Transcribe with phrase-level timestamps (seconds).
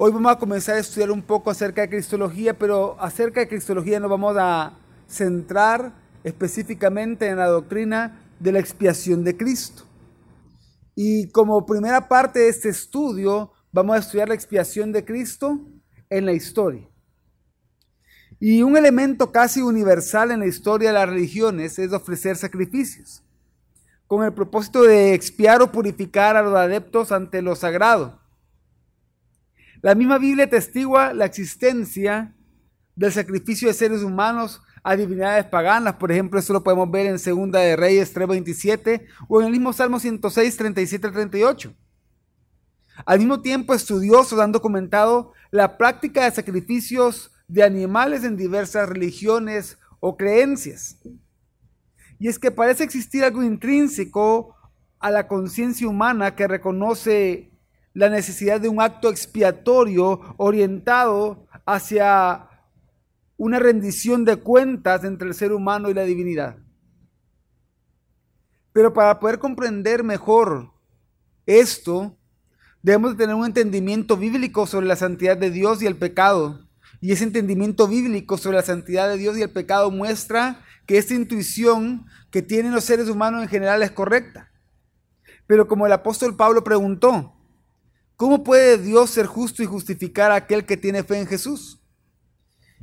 [0.00, 3.98] Hoy vamos a comenzar a estudiar un poco acerca de Cristología, pero acerca de Cristología
[3.98, 4.78] nos vamos a
[5.08, 9.82] centrar específicamente en la doctrina de la expiación de Cristo.
[10.94, 15.66] Y como primera parte de este estudio, vamos a estudiar la expiación de Cristo
[16.08, 16.88] en la historia.
[18.38, 23.24] Y un elemento casi universal en la historia de las religiones es ofrecer sacrificios,
[24.06, 28.17] con el propósito de expiar o purificar a los adeptos ante lo sagrado.
[29.80, 32.34] La misma Biblia testigua la existencia
[32.96, 35.94] del sacrificio de seres humanos a divinidades paganas.
[35.94, 39.72] Por ejemplo, eso lo podemos ver en Segunda de Reyes 3.27 o en el mismo
[39.72, 41.74] Salmo 106, 37 38.
[43.06, 49.78] Al mismo tiempo, estudiosos han documentado la práctica de sacrificios de animales en diversas religiones
[50.00, 50.98] o creencias.
[52.18, 54.56] Y es que parece existir algo intrínseco
[54.98, 57.52] a la conciencia humana que reconoce
[57.94, 62.48] la necesidad de un acto expiatorio orientado hacia
[63.36, 66.58] una rendición de cuentas entre el ser humano y la divinidad.
[68.72, 70.72] Pero para poder comprender mejor
[71.46, 72.16] esto,
[72.82, 76.68] debemos tener un entendimiento bíblico sobre la santidad de Dios y el pecado.
[77.00, 81.14] Y ese entendimiento bíblico sobre la santidad de Dios y el pecado muestra que esta
[81.14, 84.50] intuición que tienen los seres humanos en general es correcta.
[85.46, 87.37] Pero como el apóstol Pablo preguntó,
[88.18, 91.80] ¿Cómo puede Dios ser justo y justificar a aquel que tiene fe en Jesús?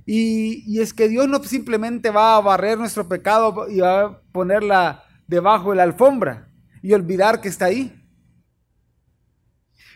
[0.06, 5.04] Y, es que Dios no simplemente va a barrer nuestro pecado y va a ponerla
[5.28, 6.48] debajo de la alfombra
[6.82, 8.02] y olvidar que está ahí.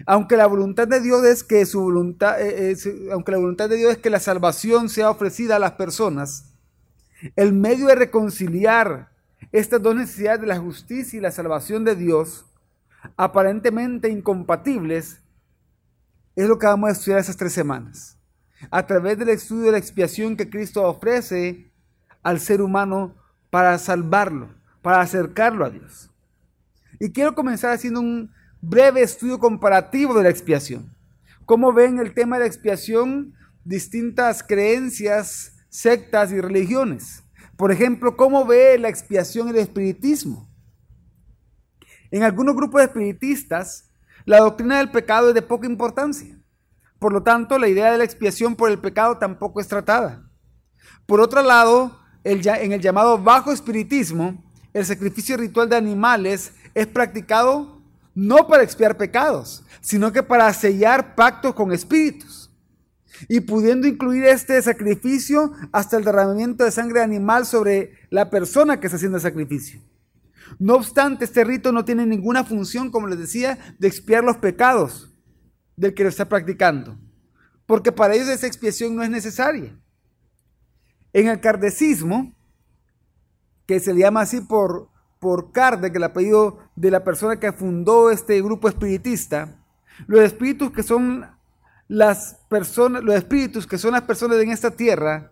[0.05, 2.75] Aunque la voluntad de Dios es que su voluntad, eh,
[3.13, 6.53] aunque la voluntad de Dios es que la salvación sea ofrecida a las personas,
[7.37, 9.13] el medio de reconciliar
[9.53, 12.45] estas dos necesidades de la justicia y la salvación de Dios,
[13.15, 15.21] aparentemente incompatibles,
[16.43, 18.17] es lo que vamos a estudiar esas tres semanas.
[18.71, 21.71] A través del estudio de la expiación que Cristo ofrece
[22.23, 23.15] al ser humano
[23.49, 24.49] para salvarlo,
[24.81, 26.09] para acercarlo a Dios.
[26.99, 30.95] Y quiero comenzar haciendo un breve estudio comparativo de la expiación.
[31.45, 33.33] ¿Cómo ven el tema de la expiación
[33.63, 37.23] distintas creencias, sectas y religiones?
[37.57, 40.49] Por ejemplo, ¿cómo ve la expiación el espiritismo?
[42.11, 43.88] En algunos grupos espiritistas,
[44.29, 46.39] la doctrina del pecado es de poca importancia.
[46.99, 50.29] Por lo tanto, la idea de la expiación por el pecado tampoco es tratada.
[51.07, 57.81] Por otro lado, en el llamado bajo espiritismo, el sacrificio ritual de animales es practicado
[58.13, 62.51] no para expiar pecados, sino que para sellar pactos con espíritus.
[63.27, 68.85] Y pudiendo incluir este sacrificio hasta el derramamiento de sangre animal sobre la persona que
[68.85, 69.81] está haciendo el sacrificio.
[70.57, 75.13] No obstante, este rito no tiene ninguna función, como les decía, de expiar los pecados
[75.75, 76.97] del que lo está practicando,
[77.65, 79.79] porque para ellos esa expiación no es necesaria.
[81.13, 82.35] En el cardecismo,
[83.65, 84.89] que se le llama así por,
[85.19, 89.63] por Kardec, el apellido de la persona que fundó este grupo espiritista,
[90.07, 91.25] los espíritus que son
[91.87, 95.31] las personas, los espíritus que son las personas en esta tierra,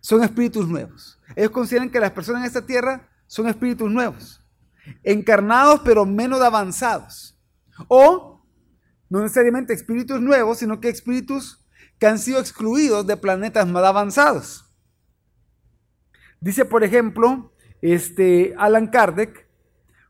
[0.00, 1.20] son espíritus nuevos.
[1.34, 4.42] Ellos consideran que las personas en esta tierra son espíritus nuevos
[5.02, 7.38] encarnados pero menos avanzados.
[7.88, 8.44] O
[9.08, 11.64] no necesariamente espíritus nuevos, sino que espíritus
[11.98, 14.64] que han sido excluidos de planetas más avanzados.
[16.40, 19.48] Dice, por ejemplo, este Alan Kardec,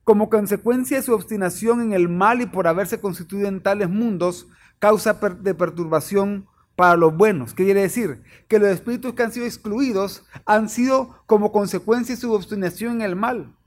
[0.04, 4.48] como consecuencia de su obstinación en el mal y por haberse constituido en tales mundos,
[4.78, 6.46] causa de perturbación
[6.76, 7.54] para los buenos.
[7.54, 8.22] ¿Qué quiere decir?
[8.46, 13.02] Que los espíritus que han sido excluidos han sido como consecuencia de su obstinación en
[13.02, 13.57] el mal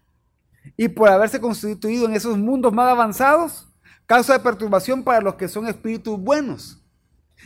[0.78, 3.68] y por haberse constituido en esos mundos más avanzados,
[4.06, 6.84] causa de perturbación para los que son espíritus buenos.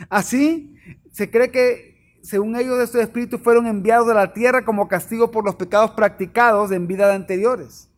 [0.09, 0.75] Así,
[1.11, 5.45] se cree que, según ellos, estos espíritus fueron enviados a la tierra como castigo por
[5.45, 7.89] los pecados practicados en vidas anteriores.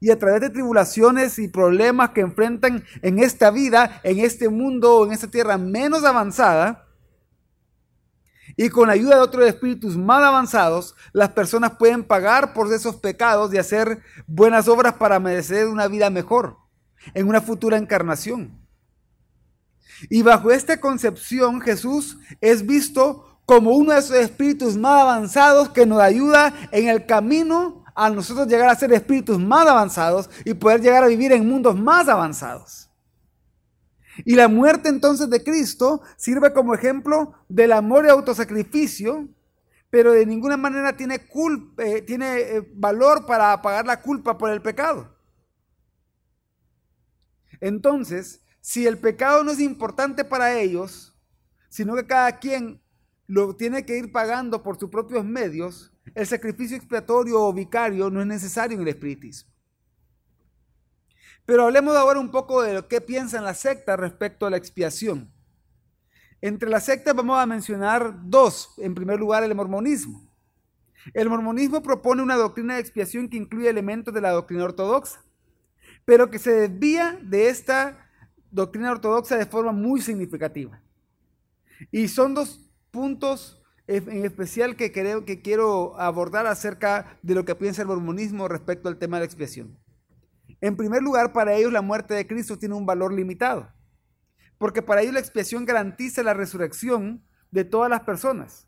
[0.00, 5.06] Y a través de tribulaciones y problemas que enfrentan en esta vida, en este mundo,
[5.06, 6.85] en esta tierra menos avanzada,
[8.56, 12.96] y con la ayuda de otros espíritus más avanzados, las personas pueden pagar por esos
[12.96, 16.56] pecados y hacer buenas obras para merecer una vida mejor
[17.14, 18.58] en una futura encarnación.
[20.08, 25.86] Y bajo esta concepción Jesús es visto como uno de esos espíritus más avanzados que
[25.86, 30.80] nos ayuda en el camino a nosotros llegar a ser espíritus más avanzados y poder
[30.80, 32.85] llegar a vivir en mundos más avanzados.
[34.24, 39.28] Y la muerte entonces de Cristo sirve como ejemplo del amor y autosacrificio,
[39.90, 41.20] pero de ninguna manera tiene,
[41.78, 45.14] eh, tiene eh, valor para pagar la culpa por el pecado.
[47.60, 51.16] Entonces, si el pecado no es importante para ellos,
[51.68, 52.82] sino que cada quien
[53.26, 58.20] lo tiene que ir pagando por sus propios medios, el sacrificio expiatorio o vicario no
[58.20, 59.55] es necesario en el espiritismo.
[61.46, 65.32] Pero hablemos ahora un poco de lo que piensan las sectas respecto a la expiación.
[66.40, 68.74] Entre las sectas vamos a mencionar dos.
[68.78, 70.28] En primer lugar, el mormonismo.
[71.14, 75.24] El mormonismo propone una doctrina de expiación que incluye elementos de la doctrina ortodoxa,
[76.04, 78.10] pero que se desvía de esta
[78.50, 80.82] doctrina ortodoxa de forma muy significativa.
[81.92, 87.54] Y son dos puntos en especial que, creo, que quiero abordar acerca de lo que
[87.54, 89.78] piensa el mormonismo respecto al tema de la expiación.
[90.60, 93.72] En primer lugar, para ellos la muerte de Cristo tiene un valor limitado,
[94.58, 98.66] porque para ellos la expiación garantiza la resurrección de todas las personas,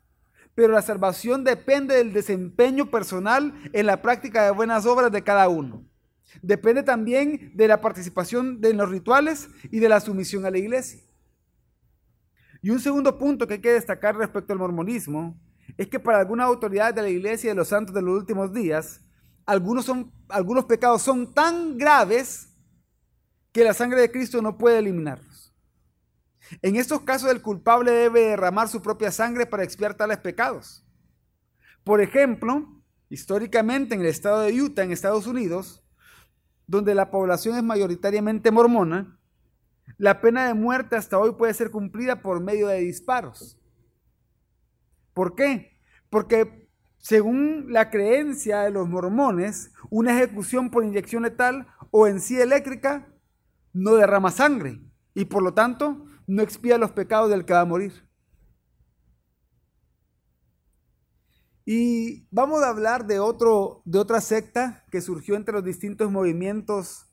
[0.55, 5.47] pero la salvación depende del desempeño personal en la práctica de buenas obras de cada
[5.49, 5.85] uno.
[6.41, 11.01] Depende también de la participación de los rituales y de la sumisión a la iglesia.
[12.61, 15.39] Y un segundo punto que hay que destacar respecto al mormonismo
[15.77, 18.53] es que para algunas autoridades de la iglesia y de los santos de los últimos
[18.53, 19.01] días,
[19.49, 22.55] algunos, son, algunos pecados son tan graves
[23.51, 25.55] que la sangre de Cristo no puede eliminarlos.
[26.61, 30.85] En estos casos el culpable debe derramar su propia sangre para expiar tales pecados.
[31.83, 32.79] Por ejemplo,
[33.09, 35.83] históricamente en el estado de Utah, en Estados Unidos,
[36.67, 39.19] donde la población es mayoritariamente mormona,
[39.97, 43.59] la pena de muerte hasta hoy puede ser cumplida por medio de disparos.
[45.15, 45.79] ¿Por qué?
[46.11, 46.58] Porque
[46.99, 53.07] según la creencia de los mormones, una ejecución por inyección letal o en sí eléctrica
[53.73, 54.81] no derrama sangre
[55.13, 58.07] y por lo tanto no expía los pecados del que va a morir.
[61.65, 67.05] Y vamos a hablar de, otro, de otra secta que surgió entre los distintos movimientos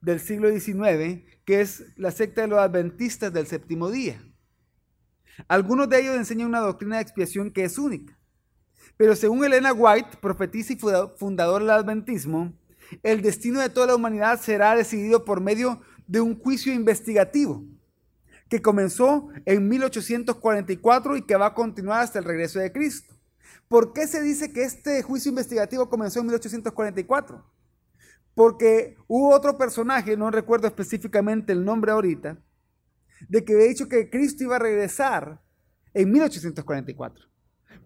[0.00, 4.22] del siglo XIX, que es la secta de los adventistas del séptimo día.
[5.48, 8.16] Algunos de ellos enseñan una doctrina de expiación que es única.
[8.96, 10.78] Pero según Elena White, profetisa y
[11.16, 12.52] fundadora del adventismo,
[13.02, 17.64] el destino de toda la humanidad será decidido por medio de un juicio investigativo
[18.48, 23.14] que comenzó en 1844 y que va a continuar hasta el regreso de Cristo.
[23.68, 27.44] ¿Por qué se dice que este juicio investigativo comenzó en 1844?
[28.34, 32.38] Porque hubo otro personaje, no recuerdo específicamente el nombre ahorita,
[33.28, 35.42] de que había dicho que Cristo iba a regresar
[35.94, 37.26] en 1844.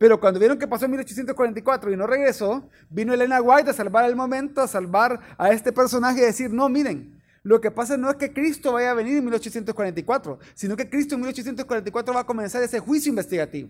[0.01, 4.07] Pero cuando vieron que pasó en 1844 y no regresó, vino Elena White a salvar
[4.07, 8.09] el momento, a salvar a este personaje y decir, no, miren, lo que pasa no
[8.09, 12.25] es que Cristo vaya a venir en 1844, sino que Cristo en 1844 va a
[12.25, 13.69] comenzar ese juicio investigativo,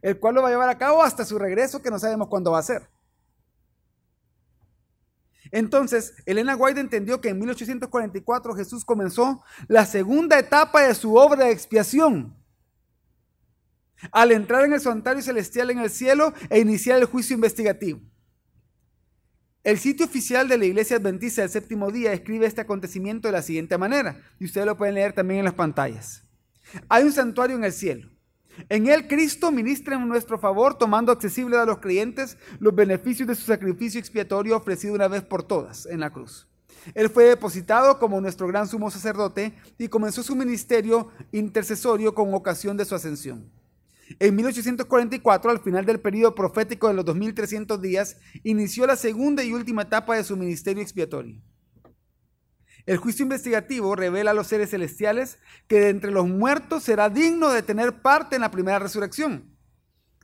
[0.00, 2.52] el cual lo va a llevar a cabo hasta su regreso, que no sabemos cuándo
[2.52, 2.88] va a ser.
[5.50, 11.44] Entonces, Elena White entendió que en 1844 Jesús comenzó la segunda etapa de su obra
[11.44, 12.42] de expiación.
[14.12, 18.00] Al entrar en el santuario celestial en el cielo e iniciar el juicio investigativo.
[19.62, 23.42] El sitio oficial de la Iglesia Adventista del Séptimo Día escribe este acontecimiento de la
[23.42, 26.22] siguiente manera, y ustedes lo pueden leer también en las pantallas.
[26.88, 28.14] Hay un santuario en el cielo
[28.68, 33.34] en él Cristo ministra en nuestro favor, tomando accesible a los creyentes los beneficios de
[33.34, 36.48] su sacrificio expiatorio ofrecido una vez por todas en la cruz.
[36.94, 42.76] Él fue depositado como nuestro gran sumo sacerdote y comenzó su ministerio intercesorio con ocasión
[42.76, 43.50] de su ascensión.
[44.18, 49.52] En 1844, al final del periodo profético de los 2300 días, inició la segunda y
[49.52, 51.40] última etapa de su ministerio expiatorio.
[52.86, 57.50] El juicio investigativo revela a los seres celestiales que de entre los muertos será digno
[57.50, 59.56] de tener parte en la primera resurrección.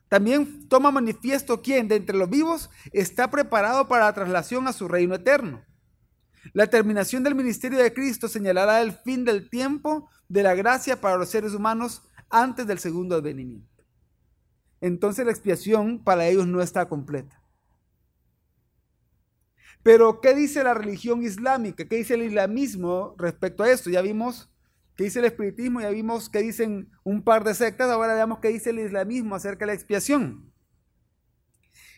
[0.09, 4.89] También toma manifiesto quien de entre los vivos está preparado para la traslación a su
[4.89, 5.65] reino eterno.
[6.53, 11.17] La terminación del ministerio de Cristo señalará el fin del tiempo de la gracia para
[11.17, 13.85] los seres humanos antes del segundo advenimiento.
[14.81, 17.41] Entonces la expiación para ellos no está completa.
[19.83, 21.87] Pero, ¿qué dice la religión islámica?
[21.89, 23.89] ¿Qué dice el islamismo respecto a esto?
[23.89, 24.51] Ya vimos
[24.95, 28.49] qué dice el espiritismo, ya vimos qué dicen un par de sectas, ahora veamos qué
[28.49, 30.53] dice el islamismo acerca de la expiación.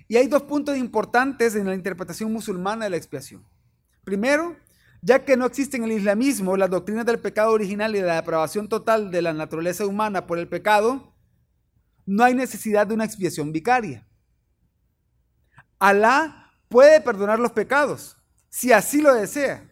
[0.07, 3.45] Y hay dos puntos importantes en la interpretación musulmana de la expiación.
[4.05, 4.57] Primero,
[5.03, 8.15] ya que no existe en el islamismo las doctrinas del pecado original y de la
[8.15, 11.13] depravación total de la naturaleza humana por el pecado,
[12.07, 14.07] no hay necesidad de una expiación vicaria.
[15.81, 18.17] Alá puede perdonar los pecados,
[18.49, 19.69] si así lo desea.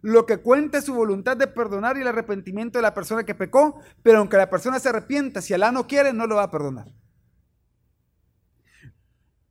[0.00, 3.34] Lo que cuenta es su voluntad de perdonar y el arrepentimiento de la persona que
[3.34, 6.50] pecó, pero aunque la persona se arrepienta, si Alá no quiere, no lo va a
[6.50, 6.86] perdonar.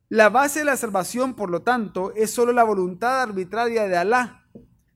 [0.08, 4.47] La base de la salvación, por lo tanto, es solo la voluntad arbitraria de Alá,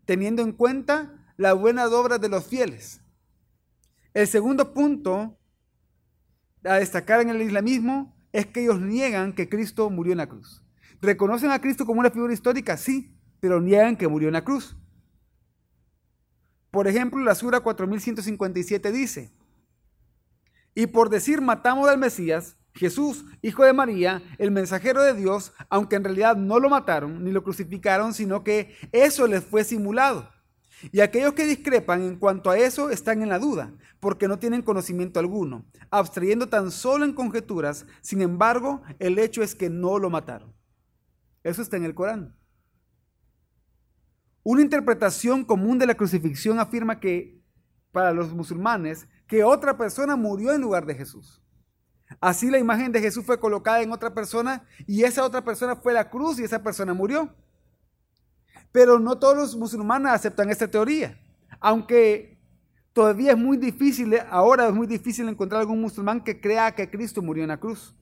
[0.04, 3.00] teniendo en cuenta la buena obra de los fieles.
[4.14, 5.38] El segundo punto
[6.64, 10.64] a destacar en el islamismo es que ellos niegan que Cristo murió en la cruz.
[11.00, 12.76] ¿Reconocen a Cristo como una figura histórica?
[12.76, 14.76] Sí, pero niegan que murió en la cruz.
[16.70, 19.32] Por ejemplo, la Sura 4157 dice,
[20.74, 25.96] y por decir matamos al Mesías, Jesús, hijo de María, el mensajero de Dios, aunque
[25.96, 30.28] en realidad no lo mataron ni lo crucificaron, sino que eso les fue simulado.
[30.90, 34.62] Y aquellos que discrepan en cuanto a eso están en la duda, porque no tienen
[34.62, 40.10] conocimiento alguno, abstrayendo tan solo en conjeturas, sin embargo, el hecho es que no lo
[40.10, 40.52] mataron.
[41.44, 42.36] Eso está en el Corán.
[44.42, 47.40] Una interpretación común de la crucifixión afirma que,
[47.92, 51.40] para los musulmanes, que otra persona murió en lugar de Jesús.
[52.20, 55.92] Así la imagen de Jesús fue colocada en otra persona y esa otra persona fue
[55.92, 57.34] la cruz y esa persona murió.
[58.70, 61.20] Pero no todos los musulmanes aceptan esta teoría,
[61.60, 62.38] aunque
[62.92, 67.22] todavía es muy difícil, ahora es muy difícil encontrar algún musulmán que crea que Cristo
[67.22, 67.94] murió en la cruz.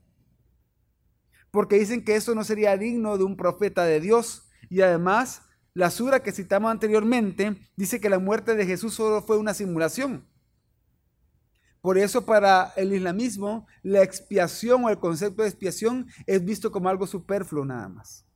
[1.51, 5.43] Porque dicen que eso no sería digno de un profeta de Dios y además
[5.75, 10.30] la sura que citamos anteriormente dice que la muerte de Jesús solo fue una simulación.
[11.81, 16.89] Por eso para el islamismo la expiación o el concepto de expiación es visto como
[16.89, 18.27] algo superfluo nada más.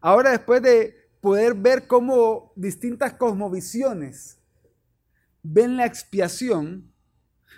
[0.00, 4.38] Ahora después de poder ver cómo distintas cosmovisiones
[5.42, 6.92] ven la expiación,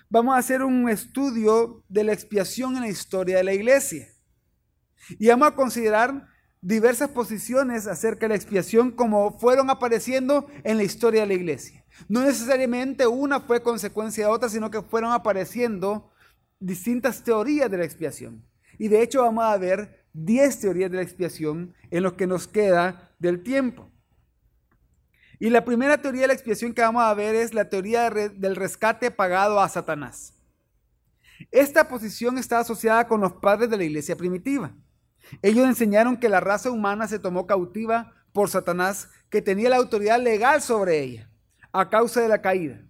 [0.08, 4.08] vamos a hacer un estudio de la expiación en la historia de la iglesia.
[5.18, 6.28] Y vamos a considerar
[6.60, 11.81] diversas posiciones acerca de la expiación como fueron apareciendo en la historia de la iglesia.
[12.08, 16.10] No necesariamente una fue consecuencia de otra, sino que fueron apareciendo
[16.58, 18.44] distintas teorías de la expiación.
[18.78, 22.48] Y de hecho vamos a ver 10 teorías de la expiación en lo que nos
[22.48, 23.88] queda del tiempo.
[25.38, 28.56] Y la primera teoría de la expiación que vamos a ver es la teoría del
[28.56, 30.34] rescate pagado a Satanás.
[31.50, 34.72] Esta posición está asociada con los padres de la iglesia primitiva.
[35.40, 40.20] Ellos enseñaron que la raza humana se tomó cautiva por Satanás, que tenía la autoridad
[40.20, 41.31] legal sobre ella
[41.72, 42.80] a causa de la caída.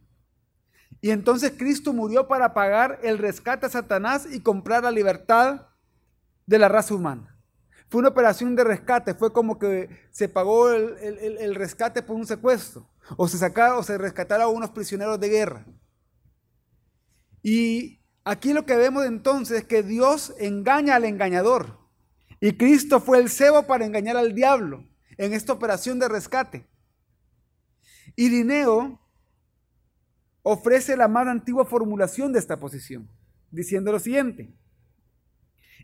[1.01, 5.69] Y entonces Cristo murió para pagar el rescate a Satanás y comprar la libertad
[6.47, 7.37] de la raza humana.
[7.89, 12.89] Fue una operación de rescate, fue como que se pagó el, rescate por un secuestro,
[13.17, 15.67] o se sacaron o se rescataron a unos prisioneros de guerra.
[17.43, 21.81] Y aquí lo que vemos entonces es que Dios engaña al engañador.
[22.41, 24.85] Y Cristo fue el cebo para engañar al diablo
[25.19, 26.67] en esta operación de rescate.
[28.17, 29.01] Irineo
[30.43, 33.09] ofrece la más antigua formulación de esta posición,
[33.51, 34.55] diciendo lo siguiente.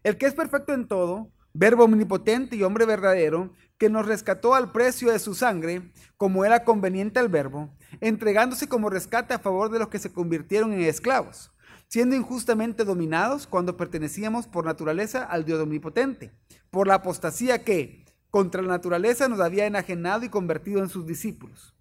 [0.02, 4.72] El que es perfecto en todo, verbo omnipotente y hombre verdadero, que nos rescató al
[4.72, 9.78] precio de su sangre, como era conveniente al verbo, entregándose como rescate a favor de
[9.78, 11.50] los que se convirtieron en esclavos,
[11.86, 16.32] siendo injustamente dominados cuando pertenecíamos por naturaleza al Dios omnipotente,
[16.70, 21.77] por la apostasía que, contra la naturaleza, nos había enajenado y convertido en sus discípulos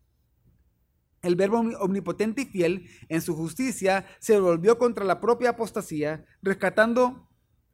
[1.28, 7.30] el verbo omnipotente y fiel en su justicia se volvió contra la propia apostasía, rescatando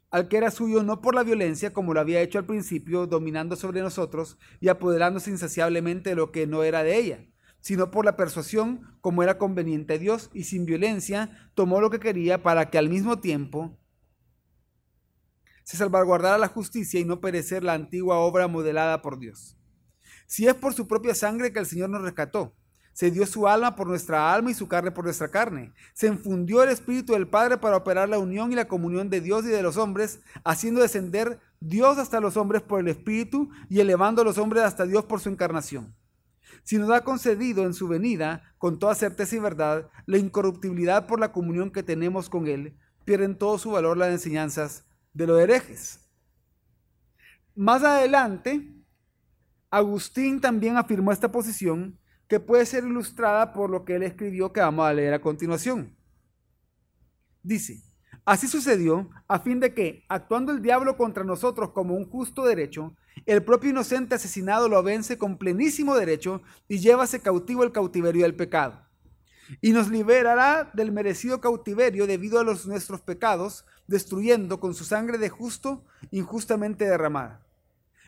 [0.10, 3.56] al que era suyo no por la violencia como lo había hecho al principio, dominando
[3.56, 7.26] sobre nosotros y apoderándose insaciablemente de lo que no era de ella,
[7.62, 12.00] sino por la persuasión como era conveniente a Dios y sin violencia tomó lo que
[12.00, 13.80] quería para que al mismo tiempo
[15.64, 19.58] se salvaguardara la justicia y no perecer la antigua obra modelada por Dios.
[20.28, 22.56] Si es por su propia sangre que el Señor nos rescató,
[22.94, 25.74] se dio su alma por nuestra alma y su carne por nuestra carne.
[25.94, 29.46] Se infundió el Espíritu del Padre para operar la unión y la comunión de Dios
[29.46, 34.22] y de los hombres, haciendo descender Dios hasta los hombres por el Espíritu y elevando
[34.22, 35.96] a los hombres hasta Dios por su encarnación.
[36.64, 41.20] Si nos ha concedido en su venida, con toda certeza y verdad, la incorruptibilidad por
[41.20, 46.00] la comunión que tenemos con Él, pierden todo su valor las enseñanzas de los herejes.
[47.56, 48.72] Más adelante,
[49.70, 54.62] Agustín también afirmó esta posición que puede ser ilustrada por lo que él escribió que
[54.62, 55.96] vamos a leer a continuación.
[57.42, 57.84] Dice,
[58.26, 62.96] así sucedió a fin de que, actuando el diablo contra nosotros como un justo derecho,
[63.26, 68.36] el propio inocente asesinado lo vence con plenísimo derecho y llévase cautivo el cautiverio del
[68.36, 68.82] pecado.
[69.62, 75.18] Y nos liberará del merecido cautiverio debido a los nuestros pecados, destruyendo con su sangre
[75.18, 77.46] de justo injustamente derramada.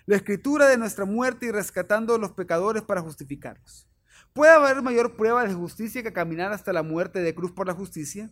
[0.05, 3.87] La escritura de nuestra muerte y rescatando a los pecadores para justificarlos.
[4.35, 7.73] ¿Puede haber mayor prueba de justicia que caminar hasta la muerte de cruz por la
[7.73, 8.29] justicia?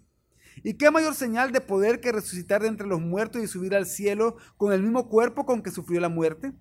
[0.62, 3.86] ¿Y qué mayor señal de poder que resucitar de entre los muertos y subir al
[3.86, 6.52] cielo con el mismo cuerpo con que sufrió la muerte?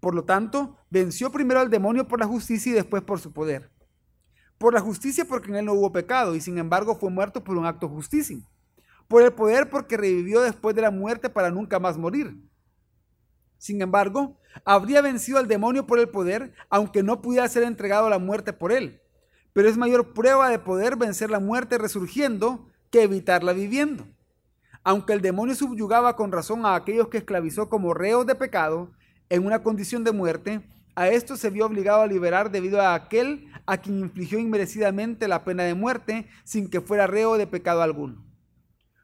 [0.00, 3.70] Por lo tanto, venció primero al demonio por la justicia y después por su poder.
[4.58, 7.56] Por la justicia porque en él no hubo pecado y sin embargo fue muerto por
[7.56, 8.50] un acto justísimo.
[9.06, 12.36] Por el poder porque revivió después de la muerte para nunca más morir.
[13.58, 18.10] Sin embargo, habría vencido al demonio por el poder, aunque no pudiera ser entregado a
[18.10, 19.00] la muerte por él.
[19.52, 24.06] Pero es mayor prueba de poder vencer la muerte resurgiendo que evitarla viviendo.
[24.82, 28.92] Aunque el demonio subyugaba con razón a aquellos que esclavizó como reos de pecado
[29.30, 30.62] en una condición de muerte,
[30.94, 35.44] a esto se vio obligado a liberar debido a aquel a quien infligió inmerecidamente la
[35.44, 38.23] pena de muerte sin que fuera reo de pecado alguno.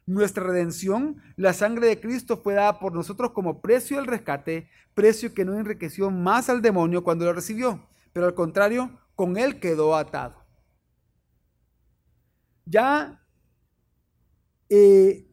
[0.06, 5.34] Nuestra redención, la sangre de Cristo fue dada por nosotros como precio del rescate, precio
[5.34, 9.94] que no enriqueció más al demonio cuando lo recibió, pero al contrario, con él quedó
[9.96, 10.44] atado.
[12.64, 13.20] Ya
[14.68, 15.26] eh,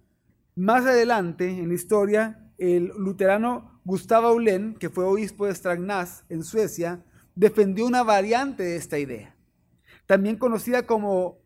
[0.56, 6.44] más adelante en la historia, el luterano Gustavo Aulén, que fue obispo de Strängnäs en
[6.44, 7.06] Suecia,
[7.36, 9.36] defendió una variante de esta idea,
[10.08, 11.38] también conocida como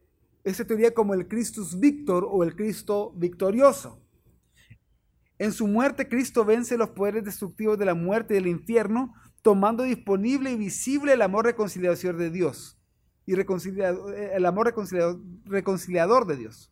[0.43, 3.99] esta teoría como el Christus Victor o el Cristo victorioso.
[5.37, 9.83] En su muerte, Cristo vence los poderes destructivos de la muerte y del infierno, tomando
[9.83, 12.77] disponible y visible el amor reconciliador de Dios
[13.25, 16.71] y el amor reconciliador, reconciliador de Dios.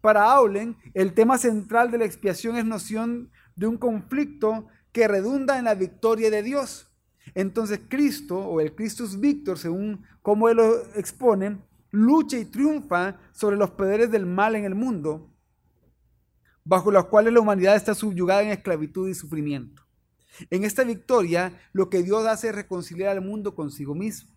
[0.00, 5.58] Para Aulen, el tema central de la expiación es noción de un conflicto que redunda
[5.58, 6.90] en la victoria de Dios.
[7.34, 11.58] Entonces Cristo, o el Christus Victor, según como él lo expone,
[11.96, 15.32] lucha y triunfa sobre los poderes del mal en el mundo,
[16.62, 19.82] bajo los cuales la humanidad está subyugada en esclavitud y sufrimiento.
[20.50, 24.30] En esta victoria, lo que Dios hace es reconciliar al mundo consigo mismo.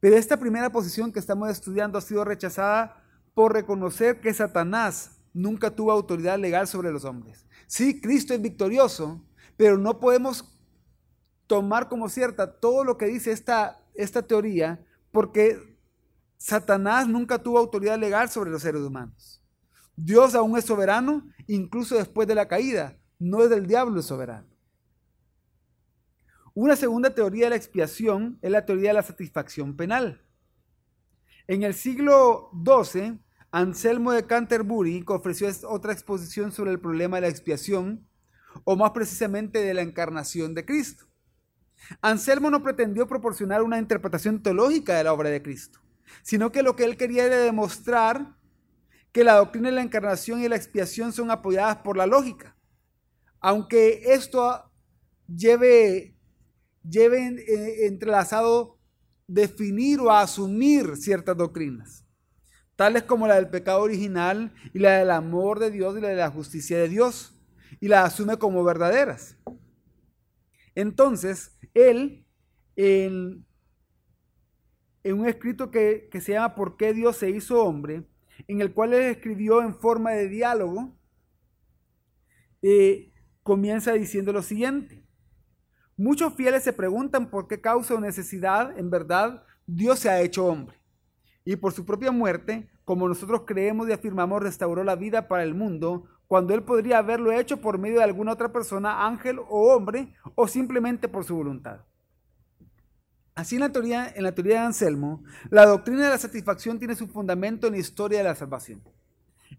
[0.00, 3.04] Pero esta primera posición que estamos estudiando ha sido rechazada
[3.34, 7.44] por reconocer que Satanás nunca tuvo autoridad legal sobre los hombres.
[7.66, 9.22] Sí, Cristo es victorioso,
[9.58, 10.58] pero no podemos
[11.46, 15.73] tomar como cierta todo lo que dice esta, esta teoría porque
[16.44, 19.42] Satanás nunca tuvo autoridad legal sobre los seres humanos.
[19.96, 22.98] Dios aún es soberano, incluso después de la caída.
[23.18, 24.46] No es del diablo el soberano.
[26.52, 30.22] Una segunda teoría de la expiación es la teoría de la satisfacción penal.
[31.46, 37.28] En el siglo XII, Anselmo de Canterbury ofreció otra exposición sobre el problema de la
[37.28, 38.06] expiación,
[38.64, 41.06] o más precisamente de la encarnación de Cristo.
[42.02, 45.80] Anselmo no pretendió proporcionar una interpretación teológica de la obra de Cristo,
[46.22, 48.36] sino que lo que él quería era demostrar
[49.12, 52.56] que la doctrina de la encarnación y la expiación son apoyadas por la lógica,
[53.40, 54.70] aunque esto
[55.28, 56.16] lleve,
[56.82, 58.78] lleve entrelazado
[59.26, 62.04] definir o asumir ciertas doctrinas
[62.76, 66.16] tales como la del pecado original y la del amor de Dios y la de
[66.16, 67.34] la justicia de Dios,
[67.80, 69.36] y la asume como verdaderas.
[70.74, 72.26] Entonces, él,
[72.76, 73.46] en,
[75.12, 78.04] un escrito que, se llama ¿Por qué Dios se hizo hombre?,
[78.48, 80.96] en el cual él escribió en forma de diálogo,
[82.62, 83.12] eh,
[83.42, 85.04] comienza diciendo lo siguiente.
[85.96, 90.46] Muchos fieles se preguntan por qué causa o necesidad, en verdad, Dios se ha hecho
[90.46, 90.84] hombre
[91.44, 95.54] y por su propia muerte, como nosotros creemos y afirmamos, restauró la vida para el
[95.54, 100.14] mundo, cuando él podría haberlo hecho por medio de alguna otra persona, ángel o hombre,
[100.34, 101.80] o simplemente por su voluntad.
[103.34, 106.94] Así en la teoría, en la teoría de Anselmo, la doctrina de la satisfacción tiene
[106.94, 108.80] su fundamento en la historia de la salvación.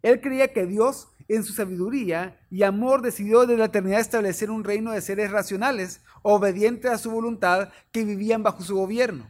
[0.02, 4.64] Él creía que Dios, en su sabiduría y amor, decidió desde la eternidad establecer un
[4.64, 9.30] reino de seres racionales, obedientes a su voluntad, que vivían bajo su gobierno.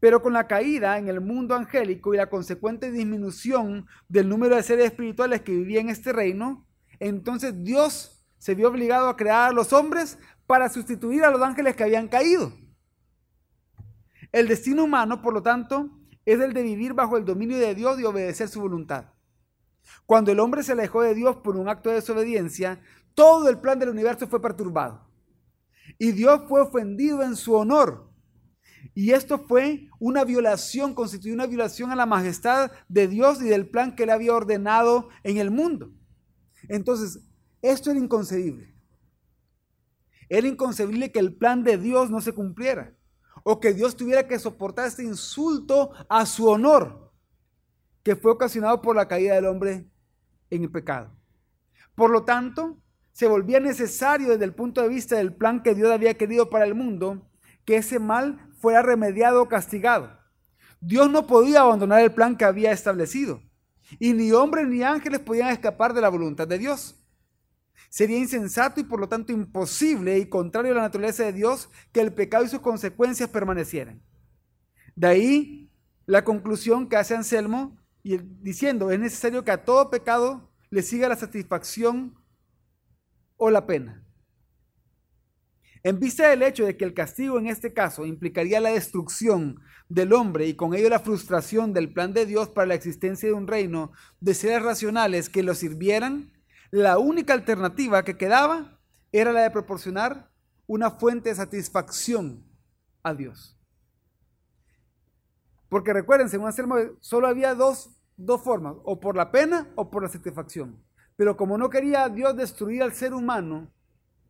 [0.00, 4.64] Pero con la caída en el mundo angélico y la consecuente disminución del número de
[4.64, 6.66] seres espirituales que vivían en este reino,
[6.98, 11.76] entonces Dios se vio obligado a crear a los hombres para sustituir a los ángeles
[11.76, 12.52] que habían caído.
[14.32, 15.90] El destino humano, por lo tanto,
[16.24, 19.06] es el de vivir bajo el dominio de Dios y obedecer su voluntad.
[20.06, 22.80] Cuando el hombre se alejó de Dios por un acto de desobediencia,
[23.14, 25.08] todo el plan del universo fue perturbado.
[25.98, 28.10] Y Dios fue ofendido en su honor
[28.94, 33.68] y esto fue una violación, constituyó una violación a la majestad de Dios y del
[33.68, 35.92] plan que él había ordenado en el mundo.
[36.68, 37.20] Entonces,
[37.62, 38.74] esto era inconcebible.
[40.28, 42.96] Era inconcebible que el plan de Dios no se cumpliera
[43.58, 47.10] que Dios tuviera que soportar este insulto a su honor
[48.02, 49.90] que fue ocasionado por la caída del hombre
[50.50, 51.10] en el pecado.
[51.94, 52.78] Por lo tanto,
[53.12, 56.64] se volvía necesario desde el punto de vista del plan que Dios había querido para
[56.64, 57.28] el mundo
[57.64, 60.18] que ese mal fuera remediado o castigado.
[60.80, 63.42] Dios no podía abandonar el plan que había establecido.
[63.98, 66.99] Y ni hombres ni ángeles podían escapar de la voluntad de Dios.
[67.88, 72.00] Sería insensato y por lo tanto imposible y contrario a la naturaleza de Dios que
[72.00, 74.02] el pecado y sus consecuencias permanecieran.
[74.94, 75.72] De ahí
[76.06, 81.08] la conclusión que hace Anselmo y diciendo, es necesario que a todo pecado le siga
[81.08, 82.14] la satisfacción
[83.36, 84.04] o la pena.
[85.82, 90.12] En vista del hecho de que el castigo en este caso implicaría la destrucción del
[90.12, 93.46] hombre y con ello la frustración del plan de Dios para la existencia de un
[93.46, 96.32] reino de seres racionales que lo sirvieran,
[96.70, 98.78] la única alternativa que quedaba
[99.12, 100.30] era la de proporcionar
[100.66, 102.44] una fuente de satisfacción
[103.02, 103.58] a Dios.
[105.68, 110.02] Porque recuerden, según Anselmo, solo había dos, dos formas, o por la pena o por
[110.02, 110.82] la satisfacción.
[111.16, 113.72] Pero como no quería Dios destruir al ser humano,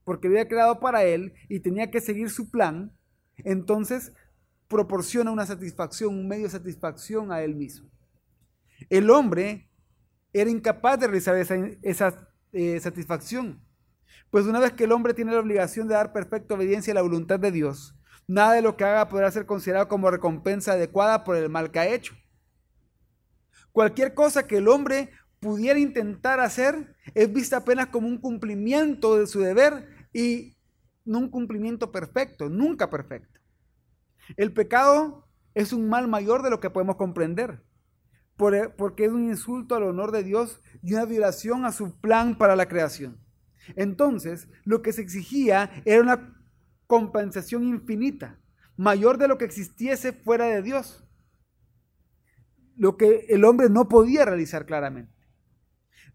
[0.04, 2.92] porque había creado para él y tenía que seguir su plan,
[3.38, 4.12] entonces
[4.68, 7.90] proporciona una satisfacción, un medio de satisfacción a él mismo.
[8.88, 9.70] El hombre
[10.32, 13.60] era incapaz de realizar esa, eh, satisfacción,
[14.30, 17.02] pues una vez que el hombre tiene la obligación de dar perfecta obediencia a la
[17.02, 17.94] voluntad de Dios,
[18.26, 21.80] nada de lo que haga podrá ser considerado como recompensa adecuada por el mal que
[21.80, 22.14] ha hecho.
[23.72, 25.10] Cualquier cosa que el hombre
[25.40, 30.56] pudiera intentar hacer es vista apenas como un cumplimiento de su deber y
[31.04, 33.40] no un cumplimiento perfecto, nunca perfecto.
[34.36, 37.62] El pecado es un mal mayor de lo que podemos comprender,
[38.76, 42.56] porque es un insulto al honor de Dios y una violación a su plan para
[42.56, 43.18] la creación.
[43.76, 46.36] Entonces, lo que se exigía era una
[46.86, 48.40] compensación infinita,
[48.76, 51.04] mayor de lo que existiese fuera de Dios,
[52.76, 55.12] lo que el hombre no podía realizar claramente.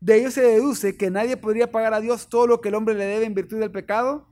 [0.01, 2.95] De ello se deduce que nadie podría pagar a Dios todo lo que el hombre
[2.95, 4.27] le debe en virtud del pecado,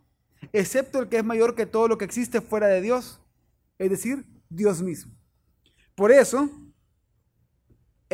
[0.51, 3.21] excepto el que es mayor que todo lo que existe fuera de Dios,
[3.77, 5.13] es decir, Dios mismo.
[5.95, 6.49] Por eso,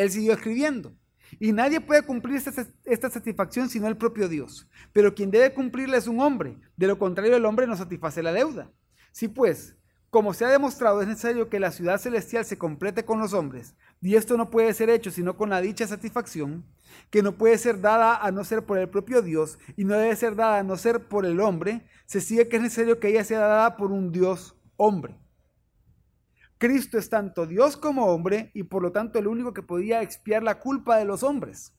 [0.02, 0.94] él siguió escribiendo.
[1.40, 4.68] Y nadie puede cumplir esta, satisfacción sino el propio Dios.
[4.94, 6.58] Pero quien debe cumplirla es un hombre.
[6.76, 8.72] De lo contrario, el hombre no satisface la deuda.
[9.12, 9.76] Si pues
[10.10, 13.76] como se ha demostrado, es necesario que la ciudad celestial se complete con los hombres,
[14.02, 16.66] y esto no puede ser hecho sino con la dicha satisfacción,
[17.12, 20.16] que no puede ser dada a no ser por el propio Dios, y no debe
[20.16, 23.24] ser dada a no ser por el hombre, se sigue que es necesario que ella
[23.24, 25.16] sea dada por un Dios hombre.
[26.60, 30.44] Cristo es tanto Dios como hombre, y por lo tanto el único que podía expiar
[30.44, 31.74] la culpa de los hombres.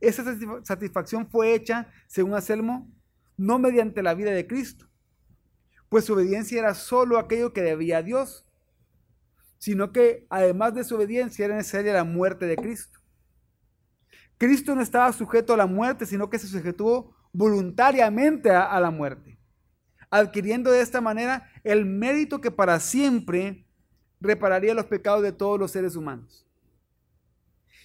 [0.00, 0.24] Esa
[0.64, 2.90] satisfacción fue hecha, según Anselmo,
[3.36, 4.88] no mediante la vida de Cristo,
[5.90, 8.46] pues su obediencia era solo aquello que debía a Dios,
[9.58, 12.98] sino que además de su obediencia era necesaria la muerte de Cristo.
[14.38, 18.90] Cristo no estaba sujeto a la muerte, sino que se sujetó voluntariamente a, a la
[18.90, 19.38] muerte,
[20.08, 23.65] adquiriendo de esta manera el mérito que para siempre
[24.20, 26.46] repararía los pecados de todos los seres humanos.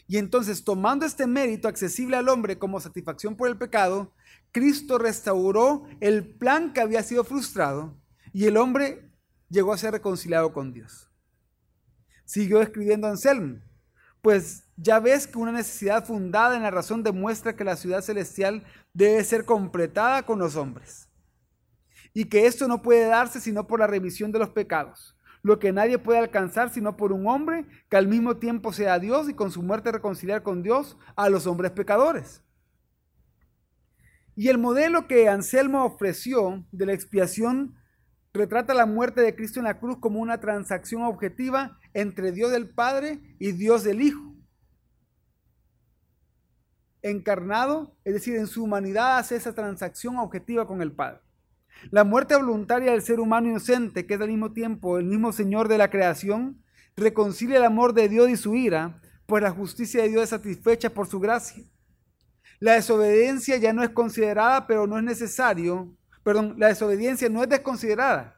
[0.07, 4.13] Y entonces, tomando este mérito accesible al hombre como satisfacción por el pecado,
[4.51, 7.97] Cristo restauró el plan que había sido frustrado
[8.33, 9.09] y el hombre
[9.49, 11.09] llegó a ser reconciliado con Dios.
[12.25, 13.59] Siguió escribiendo Anselmo,
[14.21, 18.63] pues ya ves que una necesidad fundada en la razón demuestra que la ciudad celestial
[18.93, 21.09] debe ser completada con los hombres
[22.13, 25.71] y que esto no puede darse sino por la remisión de los pecados, lo que
[25.71, 29.51] nadie puede alcanzar sino por un hombre que al mismo tiempo sea Dios y con
[29.51, 32.43] su muerte reconciliar con Dios a los hombres pecadores.
[34.35, 37.75] Y el modelo que Anselmo ofreció de la expiación
[38.33, 42.69] retrata la muerte de Cristo en la cruz como una transacción objetiva entre Dios del
[42.69, 44.35] Padre y Dios del Hijo.
[47.01, 51.19] Encarnado, es decir, en su humanidad hace esa transacción objetiva con el Padre.
[51.89, 55.67] La muerte voluntaria del ser humano inocente, que es al mismo tiempo el mismo Señor
[55.67, 56.63] de la creación,
[56.95, 60.89] reconcilia el amor de Dios y su ira, pues la justicia de Dios es satisfecha
[60.89, 61.63] por su gracia.
[62.59, 65.97] La desobediencia ya no es considerada, pero no es necesario.
[66.23, 68.35] Perdón, la desobediencia no es desconsiderada,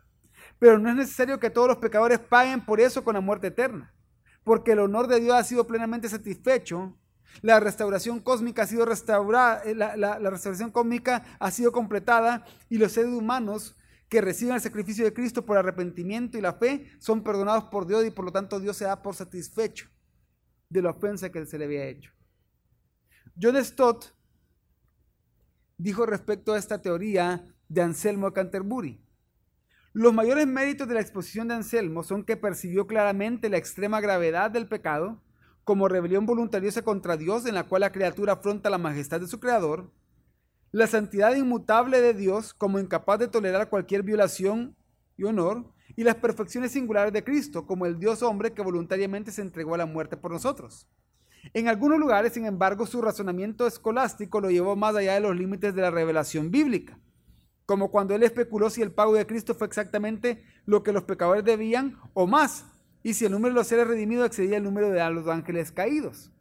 [0.60, 3.94] pero no es necesario que todos los pecadores paguen por eso con la muerte eterna,
[4.46, 6.98] porque el honor de Dios ha sido plenamente satisfecho.
[7.42, 12.92] La restauración cósmica ha sido restaurada, eh, la, restauración cósmica ha sido completada y los
[12.92, 13.78] seres humanos
[14.10, 18.06] que reciben el sacrificio de Cristo por arrepentimiento y la fe son perdonados por Dios
[18.06, 19.90] y por lo tanto Dios se da por satisfecho
[20.70, 22.12] de la ofensa que se le había hecho.
[23.42, 24.06] John Stott
[25.78, 29.04] dijo respecto a esta teoría de Anselmo de Canterbury.
[29.94, 34.50] Los mayores méritos de la exposición de Anselmo son que percibió claramente la extrema gravedad
[34.52, 35.22] del pecado
[35.64, 39.40] como rebelión voluntariosa contra Dios en la cual la criatura afronta la majestad de su
[39.40, 39.92] creador,
[40.72, 44.76] la santidad inmutable de Dios como incapaz de tolerar cualquier violación
[45.18, 49.42] y honor, y las perfecciones singulares de Cristo como el Dios hombre que voluntariamente se
[49.42, 50.88] entregó a la muerte por nosotros.
[51.54, 55.76] En algunos lugares, sin embargo, su razonamiento escolástico lo llevó más allá de los límites
[55.76, 56.98] de la revelación bíblica,
[57.66, 61.44] como cuando él especuló si el pago de Cristo fue exactamente lo que los pecadores
[61.44, 62.66] debían o más,
[63.04, 66.32] y si el número de los seres redimidos excedía el número de los ángeles caídos.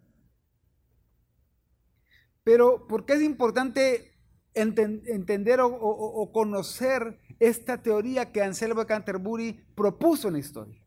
[2.44, 4.12] Pero, ¿por qué es importante
[4.54, 10.86] entender o, conocer esta teoría que Anselmo de Canterbury propuso en la historia?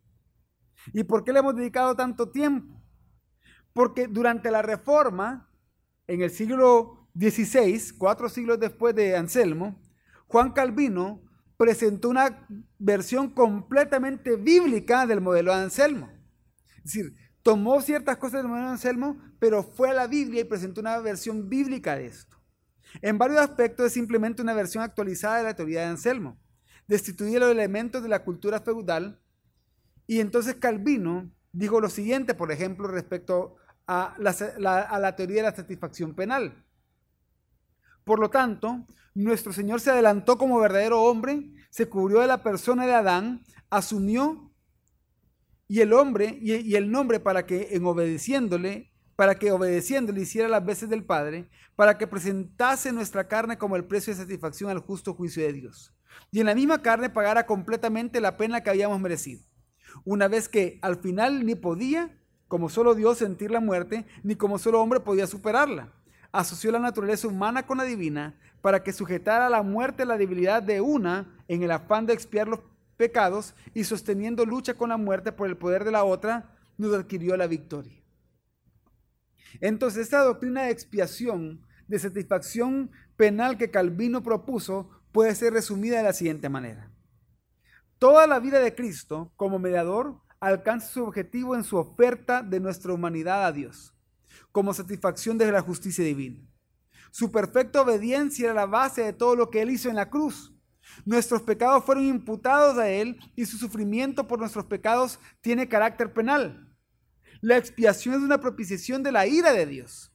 [0.94, 2.82] ¿Y por qué le hemos dedicado tanto tiempo?
[3.74, 5.50] Porque durante la Reforma,
[6.08, 9.82] en el siglo XVI, cuatro siglos después de Anselmo,
[10.28, 11.22] Juan Calvino
[11.58, 16.10] presentó una versión completamente bíblica del modelo de Anselmo.
[16.78, 20.46] Es decir, tomó ciertas cosas del modelo de Anselmo, pero fue a la Biblia y
[20.46, 22.38] presentó una versión bíblica de esto.
[23.02, 26.38] En varios aspectos es simplemente una versión actualizada de la teoría de Anselmo.
[26.88, 29.22] Destituye los elementos de la cultura feudal
[30.08, 33.56] y entonces Calvino dijo lo siguiente, por ejemplo, respecto
[33.88, 36.64] a la, teoría de la satisfacción penal.
[38.04, 42.86] Por lo tanto, nuestro Señor se adelantó como verdadero hombre, se cubrió de la persona
[42.86, 44.52] de Adán, asumió
[45.68, 50.64] y el hombre y, el nombre para que en obedeciéndole, para que obedeciéndole hiciera las
[50.64, 55.14] veces del Padre, para que presentase nuestra carne como el precio de satisfacción al justo
[55.14, 55.94] juicio de Dios.
[56.32, 59.42] Y en la misma carne pagara completamente la pena que habíamos merecido.
[60.04, 64.60] Una vez que al final ni podía, como solo Dios, sentir la muerte, ni como
[64.60, 65.94] solo hombre podía superarla
[66.36, 70.64] asoció la naturaleza humana con la divina para que sujetara a la muerte la debilidad
[70.64, 72.62] de una en el afán de expiar los
[72.98, 77.38] pecados y sosteniendo lucha con la muerte por el poder de la otra, nos adquirió
[77.38, 78.02] la victoria.
[79.62, 86.04] Entonces, esta doctrina de expiación, de satisfacción penal que Calvino propuso, puede ser resumida de
[86.04, 86.90] la siguiente manera.
[88.00, 92.94] Toda la vida de Cristo como mediador alcanza su objetivo en su oferta de nuestra
[92.94, 93.94] humanidad a Dios
[94.52, 96.55] como satisfacción de la justicia divina.
[97.16, 100.54] Su perfecta obediencia era la base de todo lo que Él hizo en la cruz.
[101.06, 106.76] Nuestros pecados fueron imputados a Él y su sufrimiento por nuestros pecados tiene carácter penal.
[107.40, 110.12] La expiación es una propiciación de la ira de Dios.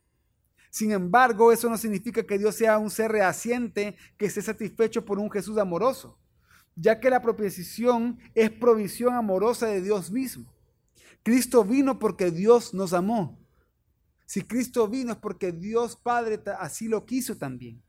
[0.68, 5.18] Sin embargo, eso no significa que Dios sea un ser rehaciente que esté satisfecho por
[5.18, 6.18] un Jesús amoroso,
[6.76, 10.52] ya que la propiciación es provisión amorosa de Dios mismo.
[11.22, 13.39] Cristo vino porque Dios nos amó
[14.30, 17.82] si Cristo vino es porque Dios Padre así lo quiso también.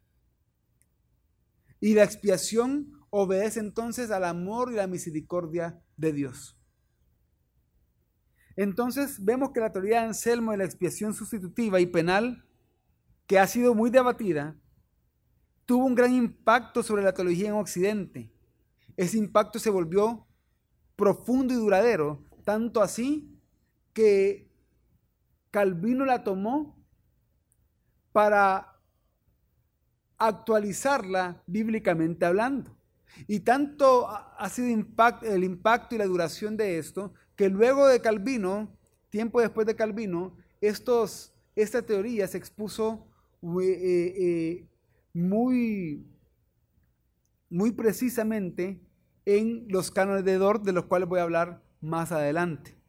[1.79, 6.57] Y la expiación obedece entonces al amor y la misericordia de Dios.
[8.55, 12.43] Entonces vemos que la teoría de Anselmo de la expiación sustitutiva y penal,
[13.27, 14.59] que ha sido muy debatida,
[15.67, 18.33] tuvo un gran impacto sobre la teología en Occidente.
[18.97, 20.25] Ese impacto se volvió
[20.95, 23.39] profundo y duradero, tanto así
[23.93, 24.50] que
[25.51, 26.81] Calvino la tomó
[28.11, 28.79] para
[30.17, 32.77] actualizarla bíblicamente hablando.
[33.27, 34.67] Y tanto ha sido
[35.23, 38.77] el impacto y la duración de esto, que luego de Calvino,
[39.09, 43.07] tiempo después de Calvino, estos, esta teoría se expuso
[43.61, 44.69] eh, eh,
[45.13, 46.07] muy,
[47.49, 48.79] muy precisamente
[49.25, 52.80] en los cánones de Dort, de los cuales voy a hablar más adelante.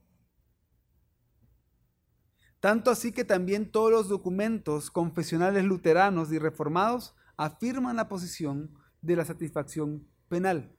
[2.62, 9.16] Tanto así que también todos los documentos confesionales luteranos y reformados afirman la posición de
[9.16, 10.72] la satisfacción penal.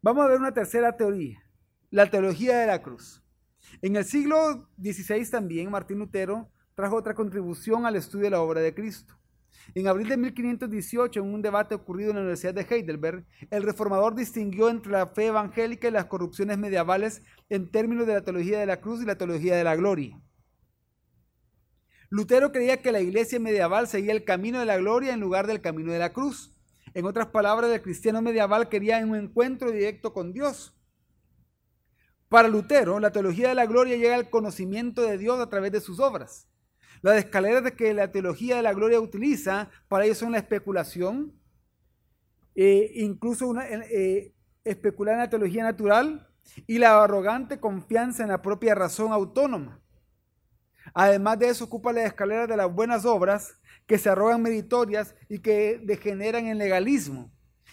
[0.00, 1.42] Vamos a ver una tercera teoría,
[1.90, 3.24] la teología de la cruz.
[3.82, 8.60] En el siglo XVI también Martín Lutero trajo otra contribución al estudio de la obra
[8.60, 9.18] de Cristo.
[9.74, 14.14] En abril de 1518, en un debate ocurrido en la Universidad de Heidelberg, el reformador
[14.14, 18.66] distinguió entre la fe evangélica y las corrupciones medievales en términos de la teología de
[18.66, 20.20] la cruz y la teología de la gloria.
[22.08, 25.60] Lutero creía que la iglesia medieval seguía el camino de la gloria en lugar del
[25.60, 26.56] camino de la cruz.
[26.94, 30.74] En otras palabras, el cristiano medieval quería un encuentro directo con Dios.
[32.28, 35.80] Para Lutero, la teología de la gloria llega al conocimiento de Dios a través de
[35.80, 36.48] sus obras.
[37.02, 41.32] Las escaleras que la teología de la gloria utiliza para ello son la especulación,
[42.54, 44.32] eh, incluso una, eh,
[44.64, 46.28] especular en la teología natural
[46.66, 49.80] y la arrogante confianza en la propia razón autónoma.
[50.94, 55.38] Además de eso, ocupa la escalera de las buenas obras que se arrogan meritorias y
[55.38, 57.30] que degeneran en legalismo.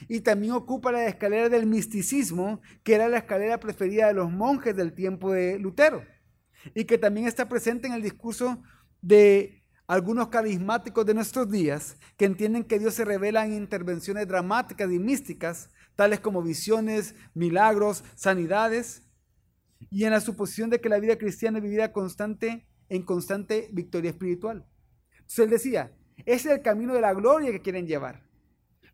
[0.08, 4.76] Y también ocupa la escalera del misticismo, que era la escalera preferida de los monjes
[4.76, 6.04] del tiempo de Lutero,
[6.74, 8.62] y que también está presente en el discurso
[9.04, 14.90] de algunos carismáticos de nuestros días que entienden que Dios se revela en intervenciones dramáticas
[14.92, 19.04] y místicas, tales como visiones, milagros, sanidades,
[19.92, 24.12] y en la suposición de que la vida cristiana es vivida constante, en constante victoria
[24.12, 24.66] espiritual.
[25.12, 25.92] Entonces él decía,
[26.26, 28.24] ese es el camino de la gloria que quieren llevar,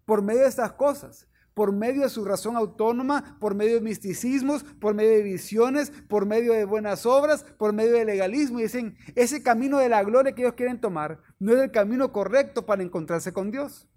[0.05, 1.28] por medio de estas cosas,
[1.59, 6.25] por medio de su razón autónoma, por medio de misticismos, por medio de visiones, por
[6.25, 8.59] medio de buenas obras, por medio de legalismo.
[8.59, 12.13] Y dicen, ese camino de la gloria que ellos quieren tomar no es el camino
[12.13, 13.89] correcto para encontrarse con Dios.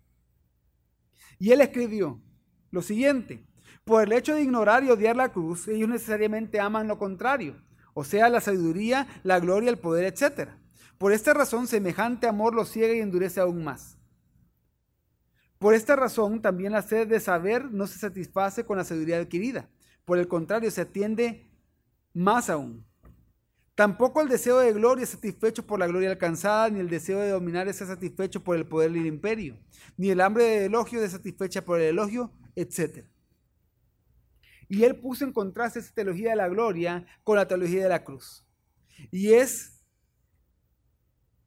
[1.39, 2.21] Y él escribió
[2.73, 3.47] lo siguiente,
[3.85, 7.63] por el hecho de ignorar y odiar la cruz, ellos necesariamente aman lo contrario,
[7.95, 10.51] o sea, la sabiduría, la gloria, el poder, etc.
[10.99, 14.02] Por esta razón, semejante amor los ciega y endurece aún más.
[15.63, 19.71] Por esta razón, también la sed de saber no se satisface con la sabiduría adquirida.
[20.05, 21.49] Por el contrario, se atiende
[22.13, 22.85] más aún.
[23.77, 27.31] Tampoco el deseo de gloria es satisfecho por la gloria alcanzada, ni el deseo de
[27.31, 29.57] dominar es satisfecho por el poder del imperio,
[29.97, 33.07] ni el hambre de elogio es satisfecha por el elogio, etc.
[34.69, 38.03] Y él puso en contraste esa teología de la gloria con la teología de la
[38.03, 38.45] cruz.
[39.13, 39.81] Y es,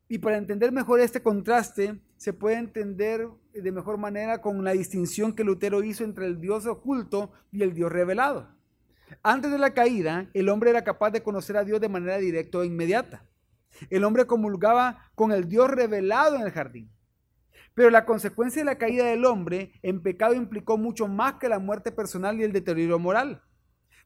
[0.07, 5.33] y para entender mejor este contraste, se puede entender de mejor manera con la distinción
[5.33, 8.55] que Lutero hizo entre el Dios oculto y el Dios revelado.
[9.21, 12.61] Antes de la caída, el hombre era capaz de conocer a Dios de manera directa
[12.61, 13.25] e inmediata.
[13.89, 16.91] El hombre comulgaba con el Dios revelado en el jardín.
[17.73, 21.59] Pero la consecuencia de la caída del hombre en pecado implicó mucho más que la
[21.59, 23.43] muerte personal y el deterioro moral.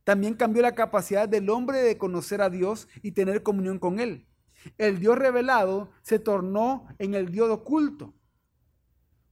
[0.04, 4.29] También cambió la capacidad del hombre de conocer a Dios y tener comunión con Él.
[4.78, 8.14] El Dios revelado se tornó en el Dios oculto.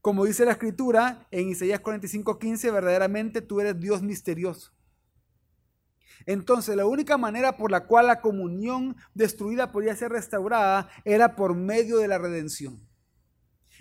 [0.01, 4.71] Como dice la escritura en Isaías 45:15, verdaderamente tú eres Dios misterioso.
[6.25, 11.55] Entonces, la única manera por la cual la comunión destruida podía ser restaurada era por
[11.55, 12.87] medio de la redención.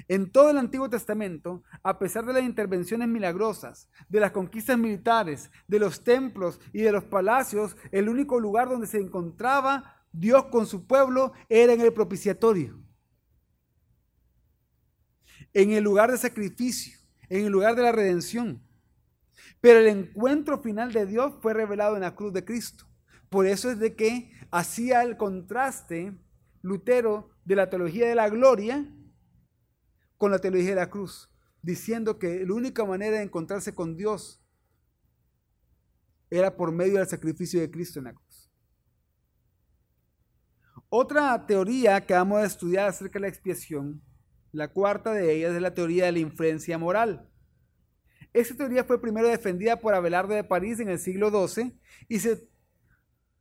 [0.08, 5.50] En todo el Antiguo Testamento, a pesar de las intervenciones milagrosas, de las conquistas militares,
[5.66, 10.66] de los templos y de los palacios, el único lugar donde se encontraba Dios con
[10.66, 12.82] su pueblo era en el propiciatorio,
[15.52, 16.98] en el lugar de sacrificio,
[17.28, 18.62] en el lugar de la redención.
[19.60, 22.86] Pero el encuentro final de Dios fue revelado en la cruz de Cristo.
[23.28, 26.18] Por eso es de que hacía el contraste
[26.62, 28.90] Lutero de la teología de la gloria
[30.16, 34.42] con la teología de la cruz, diciendo que la única manera de encontrarse con Dios
[36.30, 38.25] era por medio del sacrificio de Cristo en la cruz.
[40.98, 44.00] Otra teoría que vamos a estudiar acerca de la expiación,
[44.50, 47.28] la cuarta de ellas es la teoría de la influencia moral.
[48.32, 51.78] Esta teoría fue primero defendida por Abelardo de París en el siglo XII
[52.08, 52.48] y se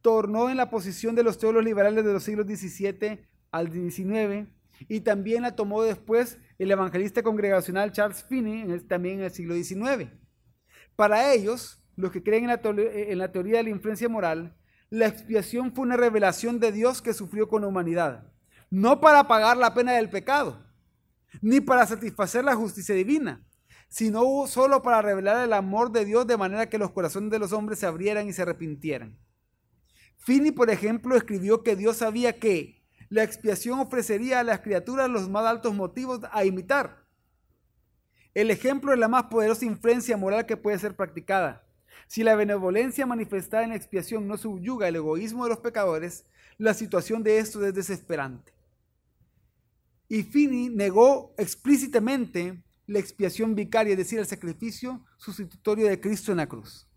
[0.02, 4.50] tornó en la posición de los teólogos liberales de los siglos XVII al XIX
[4.90, 10.12] y también la tomó después el evangelista congregacional Charles Finney, también en el siglo XIX.
[10.98, 14.58] Para ellos, los que creen en en la teoría de la influencia moral,
[14.90, 18.32] la expiación fue una revelación de Dios que sufrió con la humanidad,
[18.70, 20.64] no para pagar la pena del pecado,
[21.42, 23.46] ni para satisfacer la justicia divina,
[23.90, 27.52] sino solo para revelar el amor de Dios de manera que los corazones de los
[27.52, 29.18] hombres se abrieran y se arrepintieran.
[30.18, 35.30] Finney, por ejemplo, escribió que Dios sabía que la expiación ofrecería a las criaturas los
[35.30, 37.06] más altos motivos a imitar.
[38.34, 41.65] El ejemplo es la más poderosa influencia moral que puede ser practicada.
[42.08, 46.26] Si la benevolencia manifestada en la expiación no subyuga el egoísmo de los pecadores,
[46.58, 48.54] la situación de estos es desesperante.
[50.08, 56.38] Y Fini negó explícitamente la expiación vicaria, es decir, el sacrificio sustitutorio de Cristo en
[56.38, 56.88] la cruz.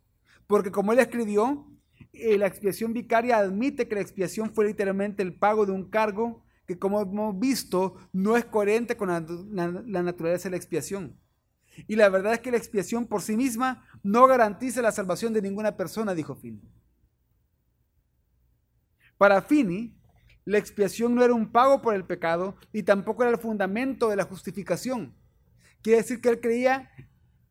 [0.47, 1.67] Porque como él escribió,
[2.13, 6.45] eh, la expiación vicaria admite que la expiación fue literalmente el pago de un cargo
[6.67, 9.21] que como hemos visto no es coherente con la,
[9.87, 11.19] la naturaleza de la expiación.
[11.87, 15.43] Y la verdad es que la expiación por sí misma no garantiza la salvación de
[15.43, 16.63] ninguna persona, dijo Finney.
[19.17, 19.95] Para Finney,
[20.45, 24.17] la expiación no era un pago por el pecado y tampoco era el fundamento de
[24.17, 25.15] la justificación.
[25.83, 26.91] Quiere decir que él creía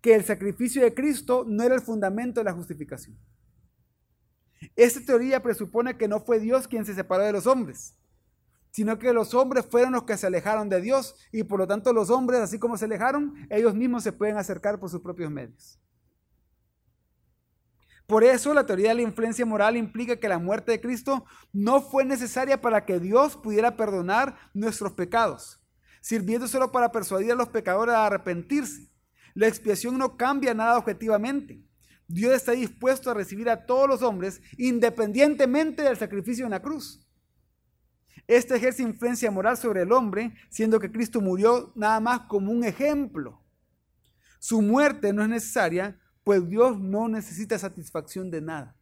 [0.02, 3.18] que el sacrificio de Cristo no era el fundamento de la justificación.
[4.76, 7.96] Esta teoría presupone que no fue Dios quien se separó de los hombres,
[8.78, 11.92] sino que los hombres fueron los que se alejaron de Dios y por lo tanto
[11.94, 15.80] los hombres, así como se alejaron, ellos mismos se pueden acercar por sus propios medios.
[18.06, 21.82] Por eso la teoría de la influencia moral implica que la muerte de Cristo no
[21.82, 25.60] fue necesaria para que Dios pudiera perdonar nuestros pecados,
[26.00, 28.92] sirviendo solo para persuadir a los pecadores a arrepentirse.
[29.34, 31.65] La expiación no cambia nada objetivamente.
[32.08, 37.07] Dios está dispuesto a recibir a todos los hombres independientemente del sacrificio en la cruz.
[38.28, 42.65] Este ejerce influencia moral sobre el hombre, siendo que Cristo murió nada más como un
[42.65, 43.42] ejemplo.
[44.40, 48.75] Su muerte no es necesaria, pues Dios no necesita satisfacción de nada.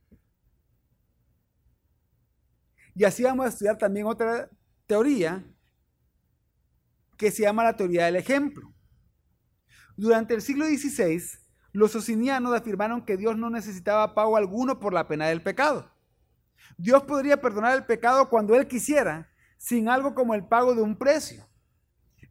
[2.96, 4.50] Y así vamos a estudiar también otra
[4.88, 5.46] teoría
[7.18, 8.74] que se llama la teoría del ejemplo.
[9.96, 11.22] Durante el siglo XVI,
[11.72, 15.92] los socinianos afirmaron que Dios no necesitaba pago alguno por la pena del pecado.
[16.78, 20.98] Dios podría perdonar el pecado cuando Él quisiera, sin algo como el pago de un
[20.98, 21.48] precio.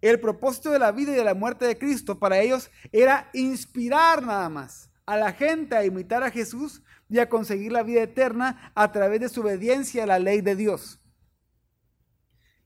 [0.01, 4.23] El propósito de la vida y de la muerte de Cristo para ellos era inspirar
[4.23, 8.73] nada más a la gente a imitar a Jesús y a conseguir la vida eterna
[8.75, 11.01] a través de su obediencia a la ley de Dios.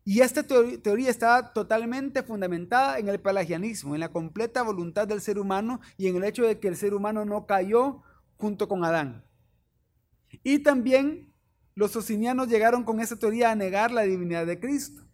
[0.04, 5.38] Y esta teoría estaba totalmente fundamentada en el pelagianismo, en la completa voluntad del ser
[5.38, 8.02] humano y en el hecho de que el ser humano no cayó
[8.38, 9.24] junto con Adán.
[10.42, 11.27] Y también
[11.78, 15.06] los socinianos llegaron con esa teoría a negar la divinidad de Cristo.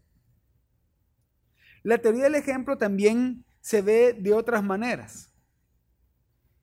[1.83, 5.31] La teoría del ejemplo también se ve de otras maneras.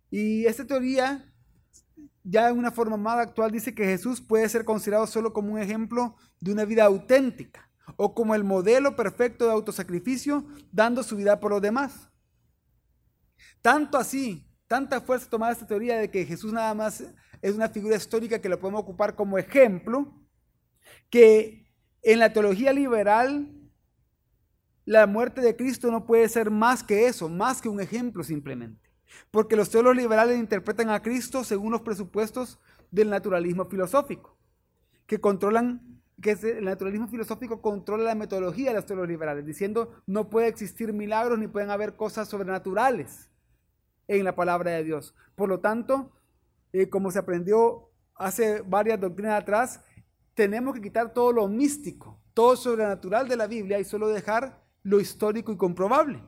[0.09, 1.31] Y esta teoría,
[2.23, 5.59] ya en una forma más actual, dice que Jesús puede ser considerado solo como un
[5.59, 11.39] ejemplo de una vida auténtica o como el modelo perfecto de autosacrificio, dando su vida
[11.39, 12.09] por los demás.
[13.61, 17.03] Tanto así, tanta fuerza tomada esta teoría de que Jesús nada más
[17.41, 20.13] es una figura histórica que lo podemos ocupar como ejemplo,
[21.09, 21.71] que
[22.01, 23.49] en la teología liberal
[24.85, 28.89] la muerte de Cristo no puede ser más que eso, más que un ejemplo simplemente.
[29.29, 32.59] Porque los teólogos liberales interpretan a Cristo según los presupuestos
[32.91, 34.37] del naturalismo filosófico,
[35.05, 40.29] que controlan que el naturalismo filosófico controla la metodología de los teólogos liberales, diciendo no
[40.29, 43.29] puede existir milagros ni pueden haber cosas sobrenaturales
[44.07, 45.15] en la palabra de Dios.
[45.35, 46.11] Por lo tanto,
[46.73, 49.81] eh, como se aprendió hace varias doctrinas atrás,
[50.33, 54.99] tenemos que quitar todo lo místico, todo sobrenatural de la Biblia y solo dejar lo
[54.99, 56.23] histórico y comprobable.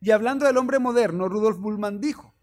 [0.00, 2.34] Y hablando del hombre moderno, Rudolf Bullmann dijo,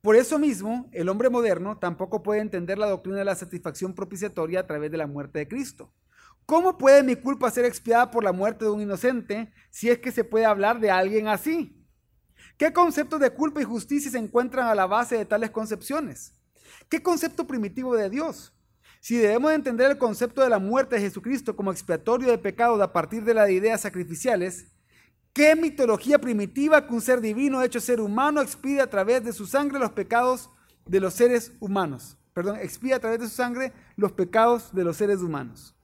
[0.00, 4.60] por eso mismo, el hombre moderno tampoco puede entender la doctrina de la satisfacción propiciatoria
[4.60, 5.92] a través de la muerte de Cristo.
[6.46, 10.12] ¿Cómo puede mi culpa ser expiada por la muerte de un inocente si es que
[10.12, 11.77] se puede hablar de alguien así?
[12.58, 16.34] ¿Qué conceptos de culpa y justicia se encuentran a la base de tales concepciones?
[16.90, 18.52] ¿Qué concepto primitivo de Dios?
[19.00, 22.92] Si debemos entender el concepto de la muerte de Jesucristo como expiatorio de pecados a
[22.92, 24.66] partir de las ideas sacrificiales,
[25.38, 29.46] ¿Qué mitología primitiva que un ser divino hecho ser humano expide a través de su
[29.46, 30.50] sangre los pecados
[30.84, 32.18] de los seres humanos?
[32.34, 35.76] Perdón, expide a través de su sangre los pecados de los seres humanos.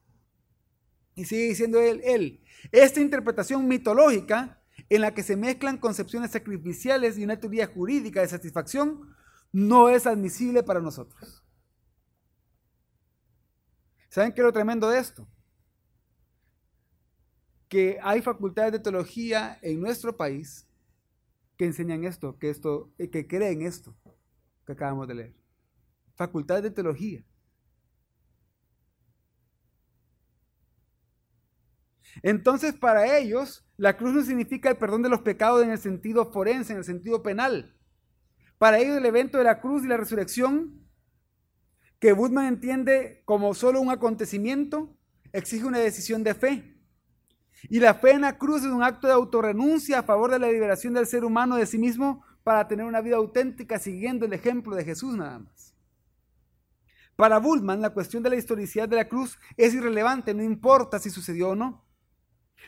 [1.14, 7.18] Y sigue diciendo él, él, esta interpretación mitológica en la que se mezclan concepciones sacrificiales
[7.18, 9.14] y una teoría jurídica de satisfacción
[9.52, 11.44] no es admisible para nosotros.
[14.08, 15.28] ¿Saben qué es lo tremendo de esto?
[17.74, 20.64] que hay facultades de teología en nuestro país
[21.56, 23.96] que enseñan esto, que, esto, eh, que creen esto
[24.64, 25.34] que acabamos de leer.
[26.14, 27.24] Facultades de teología.
[32.22, 36.30] Entonces, para ellos, la cruz no significa el perdón de los pecados en el sentido
[36.32, 37.76] forense, en el sentido penal.
[38.58, 40.80] Para ellos, el evento de la cruz y la resurrección,
[41.98, 44.96] que Budman entiende como solo un acontecimiento,
[45.32, 46.74] exige una decisión de fe.
[47.68, 50.50] Y la fe en la cruz es un acto de autorrenuncia a favor de la
[50.50, 54.76] liberación del ser humano de sí mismo para tener una vida auténtica siguiendo el ejemplo
[54.76, 55.74] de Jesús nada más.
[57.16, 61.10] Para Bullman, la cuestión de la historicidad de la cruz es irrelevante, no importa si
[61.10, 61.83] sucedió o no.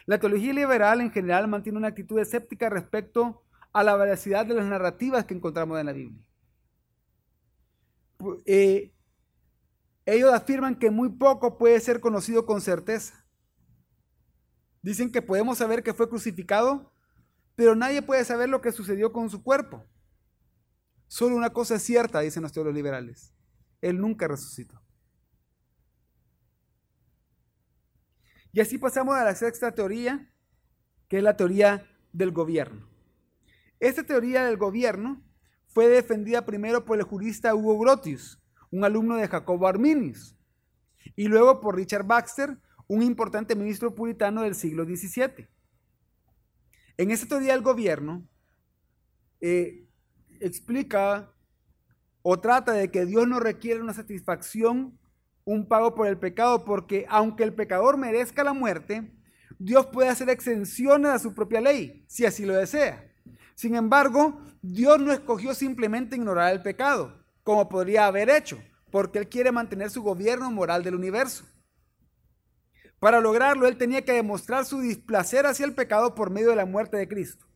[0.05, 3.43] La teología liberal en general mantiene una actitud escéptica respecto
[3.73, 6.27] a la veracidad de las narrativas que encontramos en la Biblia.
[8.45, 8.93] Eh,
[10.05, 13.27] ellos afirman que muy poco puede ser conocido con certeza.
[14.83, 16.93] Dicen que podemos saber que fue crucificado,
[17.57, 19.85] pero nadie puede saber lo que sucedió con su cuerpo.
[21.09, 23.35] Solo una cosa es cierta, dicen los teólogos liberales.
[23.81, 24.81] Él nunca resucitó.
[28.57, 30.33] Y así pasamos a la sexta teoría,
[31.09, 32.89] que es la teoría del gobierno.
[33.81, 35.23] Esta teoría del gobierno
[35.67, 40.39] fue defendida primero por el jurista Hugo Grotius, un alumno de Jacobo Arminius,
[41.17, 45.47] y luego por Richard Baxter, un importante ministro puritano del siglo XVII.
[46.97, 48.27] En esta teoría del gobierno,
[49.43, 49.87] eh,
[50.41, 51.31] explica
[52.23, 54.99] o trata de que Dios no requiere una satisfacción,
[55.47, 59.13] un pago por el pecado, porque aunque el pecador merezca la muerte,
[59.59, 63.11] Dios puede hacer exenciones a su propia ley, si así lo desea.
[63.55, 68.59] Sin embargo, Dios no escogió simplemente ignorar el pecado, como podría haber hecho,
[68.91, 71.45] porque Él quiere mantener su gobierno moral del universo.
[72.99, 76.65] Para lograrlo, él tenía que demostrar su displacer hacia el pecado por medio de la
[76.65, 77.47] muerte de Cristo.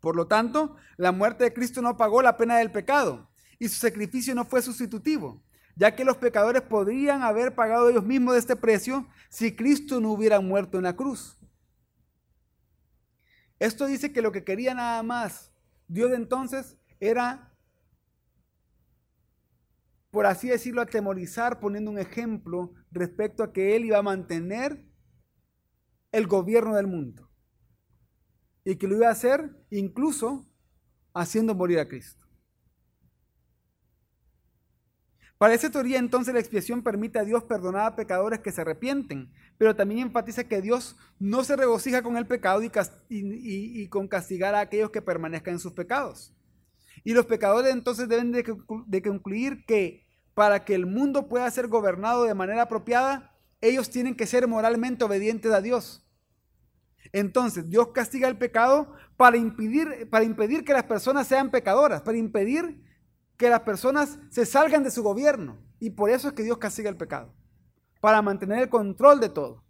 [0.00, 3.74] Por lo tanto, la muerte de Cristo no pagó la pena del pecado y su
[3.74, 5.42] sacrificio no fue sustitutivo,
[5.76, 10.12] ya que los pecadores podrían haber pagado ellos mismos de este precio si Cristo no
[10.12, 11.38] hubiera muerto en la cruz.
[13.58, 15.54] Esto dice que lo que quería nada más
[15.86, 17.52] Dios entonces era,
[20.10, 24.84] por así decirlo, atemorizar, poniendo un ejemplo respecto a que Él iba a mantener
[26.12, 27.30] el gobierno del mundo.
[28.64, 30.48] Y que lo iba a hacer incluso
[31.12, 32.23] haciendo morir a Cristo.
[35.38, 39.32] Para esa teoría entonces la expiación permite a Dios perdonar a pecadores que se arrepienten,
[39.58, 42.62] pero también enfatiza que Dios no se regocija con el pecado
[43.08, 46.32] y, con castigar a aquellos que permanezcan en sus pecados.
[47.02, 48.44] Y los pecadores entonces deben de,
[48.86, 54.14] de concluir que para que el mundo pueda ser gobernado de manera apropiada, ellos tienen
[54.14, 56.04] que ser moralmente obedientes a Dios.
[57.12, 62.18] Entonces Dios castiga el pecado para impedir, para impedir que las personas sean pecadoras, para
[62.18, 62.82] impedir
[63.36, 65.58] que las personas se salgan de su gobierno.
[65.80, 67.34] Y por eso es que Dios castiga el pecado,
[68.00, 69.64] para mantener el control de todo.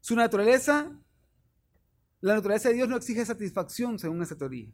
[0.00, 0.90] Su naturaleza,
[2.20, 4.72] la naturaleza de Dios no exige satisfacción, según esa teoría.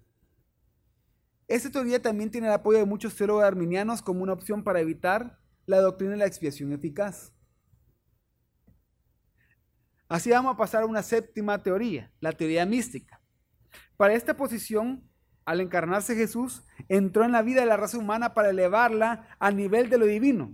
[1.46, 5.38] Esta teoría también tiene el apoyo de muchos teólogos arminianos como una opción para evitar
[5.66, 7.32] la doctrina de la expiación eficaz.
[10.08, 13.20] Así vamos a pasar a una séptima teoría, la teoría mística.
[13.98, 15.06] Para esta posición,
[15.48, 19.88] al encarnarse Jesús, entró en la vida de la raza humana para elevarla a nivel
[19.88, 20.52] de lo divino.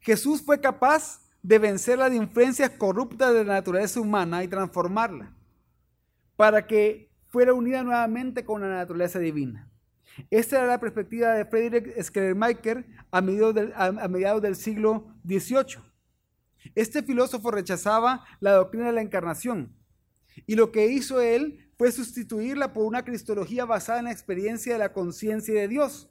[0.00, 5.34] Jesús fue capaz de vencer las influencias corruptas de la naturaleza humana y transformarla,
[6.34, 9.70] para que fuera unida nuevamente con la naturaleza divina.
[10.30, 15.82] Esta era la perspectiva de Friedrich Schleiermacher a mediados a mediados del siglo XVIII.
[16.74, 19.76] Este filósofo rechazaba la doctrina de la encarnación
[20.46, 24.78] y lo que hizo él fue sustituirla por una cristología basada en la experiencia de
[24.78, 26.10] la conciencia de Dios.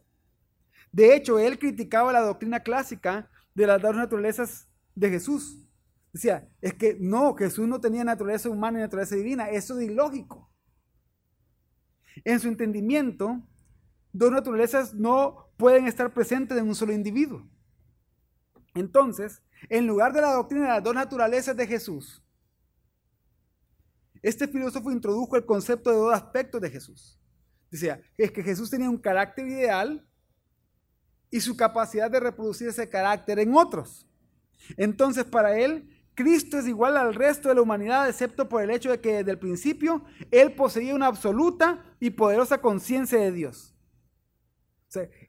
[0.92, 5.70] De hecho, él criticaba la doctrina clásica de las dos naturalezas de Jesús.
[6.12, 10.52] Decía, es que no, Jesús no tenía naturaleza humana y naturaleza divina, eso es ilógico.
[12.24, 13.40] En su entendimiento,
[14.12, 17.48] dos naturalezas no pueden estar presentes en un solo individuo.
[18.74, 22.26] Entonces, en lugar de la doctrina de las dos naturalezas de Jesús,
[24.22, 27.20] este filósofo introdujo el concepto de dos aspectos de Jesús.
[27.72, 30.06] Decía, es que Jesús tenía un carácter ideal
[31.30, 34.08] y su capacidad de reproducir ese carácter en otros.
[34.78, 38.92] Entonces, para él, Cristo es igual al resto de la humanidad, excepto por el hecho
[38.92, 43.76] de que desde el principio él poseía una absoluta y poderosa conciencia de Dios.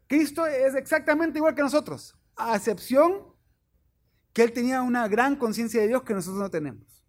[0.07, 3.23] Cristo es exactamente igual que nosotros, a excepción
[4.33, 7.00] que él tenía una gran conciencia de Dios que nosotros no tenemos.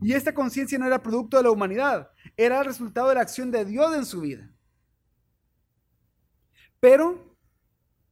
[0.00, 3.50] Y esta conciencia no era producto de la humanidad, era el resultado de la acción
[3.50, 4.50] de Dios en su vida.
[6.78, 7.36] Pero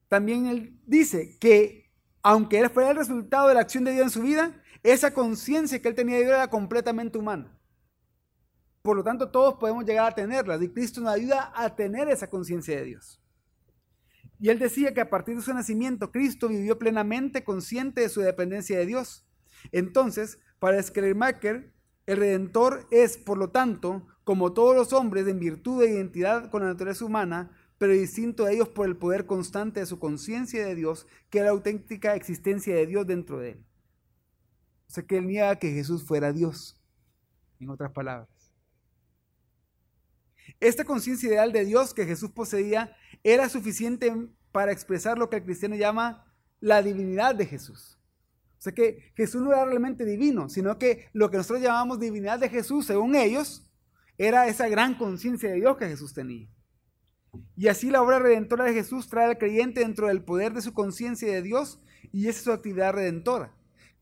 [0.08, 1.90] también él dice que
[2.22, 5.80] aunque él fuera el resultado de la acción de Dios en su vida, esa conciencia
[5.80, 7.58] que él tenía de Dios era completamente humana.
[8.82, 12.28] Por lo tanto, todos podemos llegar a tenerla y Cristo nos ayuda a tener esa
[12.28, 13.20] conciencia de Dios.
[14.40, 18.20] Y él decía que a partir de su nacimiento, Cristo vivió plenamente consciente de su
[18.20, 19.26] dependencia de Dios.
[19.72, 21.72] Entonces, para Schleiermacher,
[22.06, 26.62] el Redentor es, por lo tanto, como todos los hombres, en virtud de identidad con
[26.62, 30.74] la naturaleza humana, pero distinto de ellos por el poder constante de su conciencia de
[30.74, 33.64] Dios, que es la auténtica existencia de Dios dentro de él.
[34.88, 36.82] O sea que él niega que Jesús fuera Dios,
[37.60, 38.28] en otras palabras.
[40.60, 44.12] Esta conciencia ideal de Dios que Jesús poseía era suficiente
[44.50, 46.24] para expresar lo que el cristiano llama
[46.60, 47.97] la divinidad de Jesús.
[48.58, 52.40] O sea que Jesús no era realmente divino, sino que lo que nosotros llamamos divinidad
[52.40, 53.70] de Jesús, según ellos,
[54.16, 56.48] era esa gran conciencia de Dios que Jesús tenía.
[57.56, 60.72] Y así la obra redentora de Jesús trae al creyente dentro del poder de su
[60.72, 61.80] conciencia de Dios
[62.12, 63.54] y esa es su actividad redentora.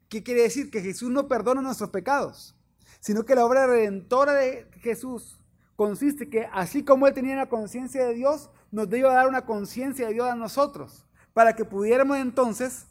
[0.09, 0.71] ¿Qué quiere decir?
[0.71, 2.57] Que Jesús no perdona nuestros pecados,
[3.01, 5.41] sino que la obra redentora de Jesús
[5.75, 10.07] consiste que así como Él tenía la conciencia de Dios, nos debe dar una conciencia
[10.07, 12.87] de Dios a nosotros, para que pudiéramos entonces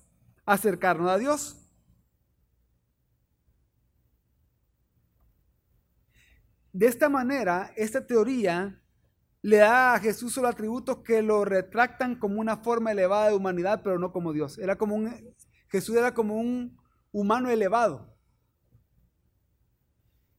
[0.46, 1.62] acercarnos a Dios.
[6.72, 8.82] De esta manera, esta teoría
[9.42, 13.82] le da a Jesús solo atributos que lo retractan como una forma elevada de humanidad,
[13.84, 14.58] pero no como Dios.
[14.58, 15.34] Era como un,
[15.70, 16.78] Jesús era como un
[17.12, 18.14] humano elevado.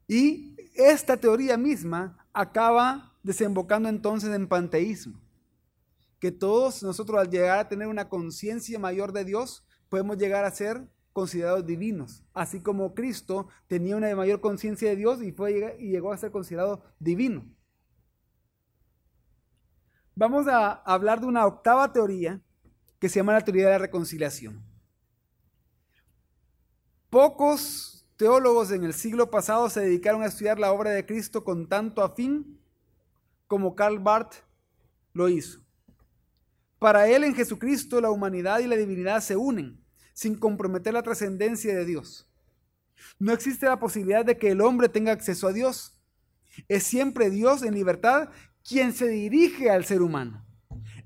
[0.06, 5.20] Y esta teoría misma acaba desembocando entonces en panteísmo.
[6.18, 10.50] Que todos nosotros al llegar a tener una conciencia mayor de Dios, podemos llegar a
[10.50, 15.88] ser considerados divinos, así como Cristo tenía una mayor conciencia de Dios y, fue, y
[15.88, 17.46] llegó a ser considerado divino.
[20.14, 22.40] Vamos a hablar de una octava teoría
[22.98, 24.62] que se llama la teoría de la reconciliación.
[27.10, 31.68] Pocos teólogos en el siglo pasado se dedicaron a estudiar la obra de Cristo con
[31.68, 32.60] tanto afín
[33.46, 34.36] como Karl Barth
[35.12, 35.65] lo hizo.
[36.78, 41.74] Para él en Jesucristo la humanidad y la divinidad se unen sin comprometer la trascendencia
[41.74, 42.30] de Dios.
[43.18, 46.00] No existe la posibilidad de que el hombre tenga acceso a Dios.
[46.68, 48.30] Es siempre Dios en libertad
[48.66, 50.44] quien se dirige al ser humano.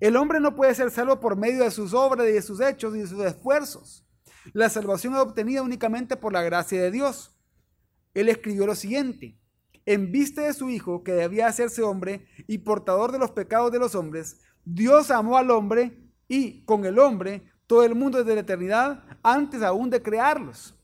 [0.01, 2.95] El hombre no puede ser salvo por medio de sus obras y de sus hechos
[2.97, 4.07] y de sus esfuerzos.
[4.53, 7.37] La salvación es obtenida únicamente por la gracia de Dios.
[8.15, 9.39] Él escribió lo siguiente,
[9.87, 13.79] en vista de su Hijo, que debía hacerse hombre y portador de los pecados de
[13.79, 15.97] los hombres, Dios amó al hombre
[16.29, 20.75] y con el hombre todo el mundo desde la eternidad antes aún de crearlos.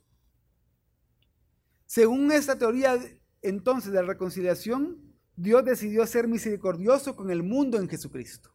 [1.87, 2.99] Según esta teoría
[3.43, 4.99] entonces de la reconciliación,
[5.37, 8.51] Dios decidió ser misericordioso con el mundo en Jesucristo.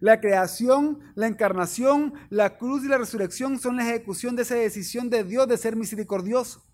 [0.00, 5.08] La creación, la encarnación, la cruz y la resurrección son la ejecución de esa decisión
[5.10, 6.64] de Dios de ser misericordioso.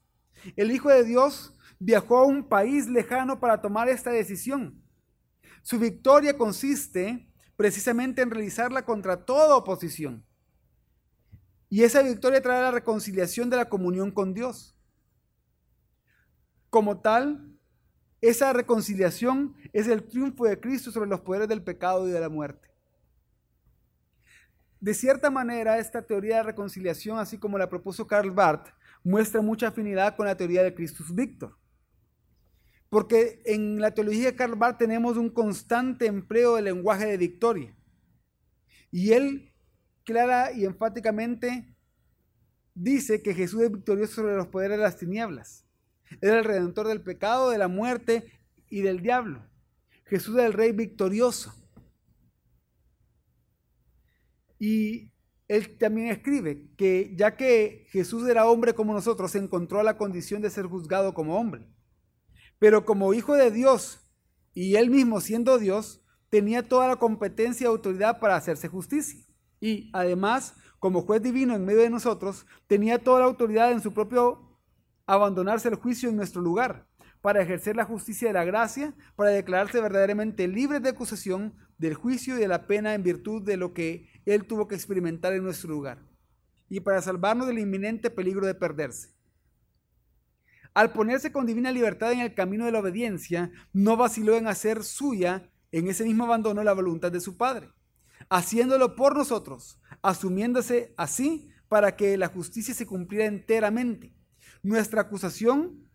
[0.57, 4.83] El Hijo de Dios viajó a un país lejano para tomar esta decisión.
[5.63, 10.25] Su victoria consiste precisamente en realizarla contra toda oposición.
[11.69, 14.77] Y esa victoria trae la reconciliación de la comunión con Dios.
[16.69, 17.53] Como tal,
[18.21, 22.29] esa reconciliación es el triunfo de Cristo sobre los poderes del pecado y de la
[22.29, 22.69] muerte.
[24.81, 28.69] De cierta manera, esta teoría de reconciliación, así como la propuso Karl Barth,
[29.05, 31.57] muestra mucha afinidad con la teoría de Christus Victor.
[32.93, 37.75] Porque en la teología de Karl Barth tenemos un constante empleo del lenguaje de victoria.
[38.91, 39.55] Y él
[40.05, 41.75] clara y enfáticamente
[42.75, 45.67] dice que Jesús es victorioso sobre los poderes de las tinieblas.
[46.21, 48.31] Es el redentor del pecado, de la muerte
[48.69, 49.43] y del diablo.
[50.05, 51.55] Jesús es el rey victorioso.
[54.59, 55.11] Y
[55.49, 60.43] él también escribe que ya que Jesús era hombre como nosotros, se encontró la condición
[60.43, 61.67] de ser juzgado como hombre.
[62.63, 64.07] Pero como hijo de Dios
[64.55, 69.19] y él mismo siendo Dios, tenía toda la competencia y autoridad para hacerse justicia.
[69.59, 73.93] Y además, como juez divino en medio de nosotros, tenía toda la autoridad en su
[73.93, 74.61] propio
[75.07, 76.87] abandonarse el juicio en nuestro lugar,
[77.21, 82.37] para ejercer la justicia de la gracia, para declararse verdaderamente libre de acusación, del juicio
[82.37, 85.69] y de la pena en virtud de lo que él tuvo que experimentar en nuestro
[85.71, 85.99] lugar
[86.69, 89.09] y para salvarnos del inminente peligro de perderse.
[90.75, 94.85] Al ponerse con divina libertad en el camino de la obediencia, no vaciló en hacer
[94.85, 97.71] suya en ese mismo abandono la voluntad de su Padre,
[98.31, 104.15] haciéndolo por nosotros, asumiéndose así para que la justicia se cumpliera enteramente.
[104.63, 105.89] Nuestra acusación,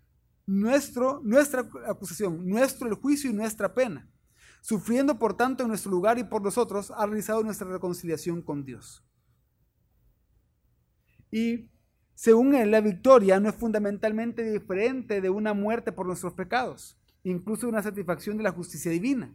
[0.45, 4.09] nuestro, nuestra acusación, nuestro el juicio y nuestra pena
[4.67, 9.01] sufriendo por tanto en nuestro lugar y por nosotros, ha realizado nuestra reconciliación con Dios.
[11.31, 11.69] Y
[12.17, 17.69] según él, la victoria no es fundamentalmente diferente de una muerte por nuestros pecados, incluso
[17.69, 19.31] una satisfacción de la justicia divina.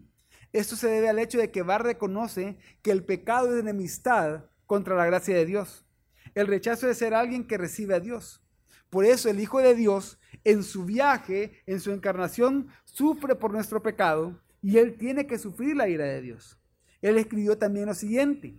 [0.52, 4.96] Esto se debe al hecho de que Bar reconoce que el pecado es enemistad contra
[4.96, 5.86] la gracia de Dios,
[6.34, 8.42] el rechazo de ser alguien que recibe a Dios.
[8.90, 13.80] Por eso el Hijo de Dios, en su viaje, en su encarnación, sufre por nuestro
[13.80, 16.58] pecado y él tiene que sufrir la ira de Dios.
[17.00, 18.56] Él escribió también lo siguiente.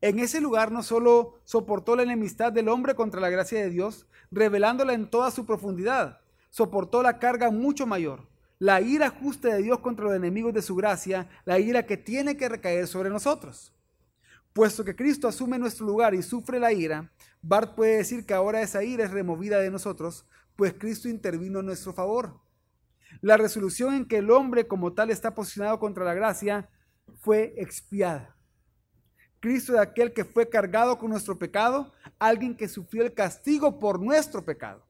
[0.00, 4.06] En ese lugar no solo soportó la enemistad del hombre contra la gracia de Dios,
[4.30, 6.20] revelándola en toda su profundidad,
[6.50, 8.28] soportó la carga mucho mayor,
[8.58, 12.36] la ira justa de Dios contra los enemigos de su gracia, la ira que tiene
[12.36, 13.74] que recaer sobre nosotros.
[14.52, 18.62] Puesto que Cristo asume nuestro lugar y sufre la ira, Bart puede decir que ahora
[18.62, 20.26] esa ira es removida de nosotros,
[20.56, 22.40] pues Cristo intervino en nuestro favor.
[23.20, 26.70] La resolución en que el hombre como tal está posicionado contra la gracia
[27.20, 28.36] fue expiada.
[29.42, 34.00] Cristo es aquel que fue cargado con nuestro pecado, alguien que sufrió el castigo por
[34.00, 34.86] nuestro pecado.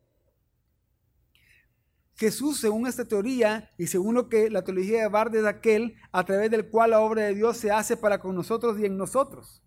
[2.16, 6.22] Jesús, según esta teoría y según lo que la teología de Bard es aquel a
[6.26, 9.62] través del cual la obra de Dios se hace para con nosotros y en nosotros.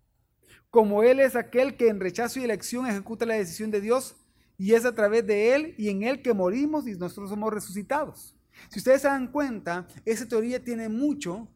[0.69, 4.15] Como Él es aquel que en rechazo y elección ejecuta la decisión de Dios
[4.55, 8.35] y es a través de Él y en Él que morimos y nosotros somos resucitados.
[8.69, 11.47] Si ustedes se dan cuenta, esa teoría tiene mucho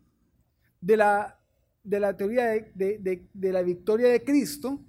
[0.81, 1.38] de la,
[1.89, 4.85] de la teoría de, la victoria de Cristo,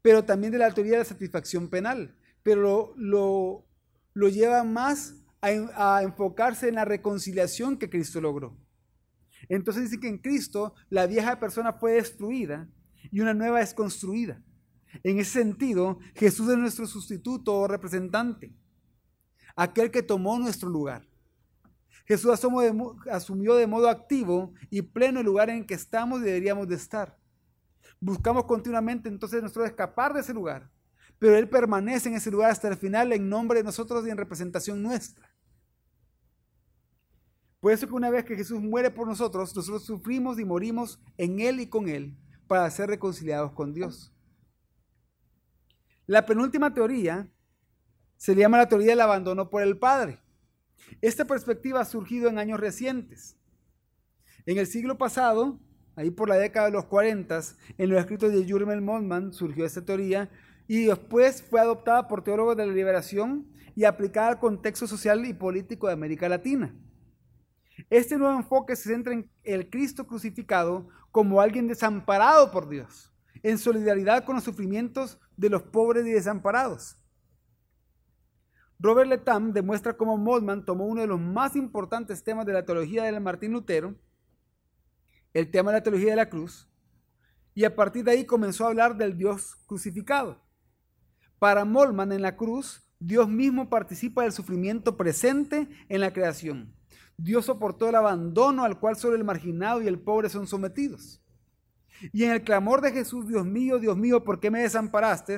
[0.00, 2.14] pero también de la teoría de la satisfacción penal.
[2.44, 3.66] Pero lo,
[4.14, 8.56] lo, lleva más a, a, enfocarse en la reconciliación que Cristo logró.
[9.48, 12.68] Entonces dice que en Cristo la vieja persona fue destruida
[13.10, 14.40] y una nueva es construida.
[15.02, 18.54] En ese sentido, Jesús es nuestro sustituto o representante,
[19.56, 21.06] aquel que tomó nuestro lugar.
[22.08, 22.32] Jesús
[23.10, 27.18] asumió de modo activo y pleno el lugar en que estamos y deberíamos de estar.
[28.00, 30.70] Buscamos continuamente entonces nosotros escapar de ese lugar,
[31.18, 34.16] pero Él permanece en ese lugar hasta el final en nombre de nosotros y en
[34.16, 35.30] representación nuestra.
[37.60, 41.40] Por eso que una vez que Jesús muere por nosotros, nosotros sufrimos y morimos en
[41.40, 44.14] Él y con Él para ser reconciliados con Dios.
[46.06, 47.30] La penúltima teoría
[48.16, 50.22] se llama la teoría del abandono por el Padre.
[51.00, 53.36] Esta perspectiva ha surgido en años recientes.
[54.46, 55.60] En el siglo pasado,
[55.96, 57.40] ahí por la década de los 40,
[57.76, 60.30] en los escritos de Jurmel Montman surgió esta teoría
[60.66, 65.32] y después fue adoptada por teólogos de la liberación y aplicada al contexto social y
[65.32, 66.74] político de América Latina.
[67.90, 73.12] Este nuevo enfoque se centra en el Cristo crucificado como alguien desamparado por Dios,
[73.42, 76.98] en solidaridad con los sufrimientos de los pobres y desamparados.
[78.80, 83.02] Robert Letam demuestra cómo Moltmann tomó uno de los más importantes temas de la teología
[83.02, 83.96] de Martín Lutero,
[85.34, 86.68] el tema de la teología de la cruz,
[87.54, 90.40] y a partir de ahí comenzó a hablar del Dios crucificado.
[91.40, 96.74] Para Moltmann en la cruz, Dios mismo participa del sufrimiento presente en la creación.
[97.16, 101.20] Dios soportó el abandono al cual solo el marginado y el pobre son sometidos.
[102.12, 105.36] Y en el clamor de Jesús, Dios mío, Dios mío, ¿por qué me desamparaste?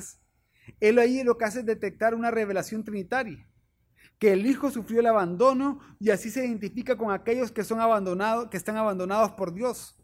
[0.81, 3.49] Él ahí lo que hace es detectar una revelación trinitaria,
[4.19, 8.49] que el Hijo sufrió el abandono y así se identifica con aquellos que son abandonados,
[8.49, 9.97] que están abandonados por Dios.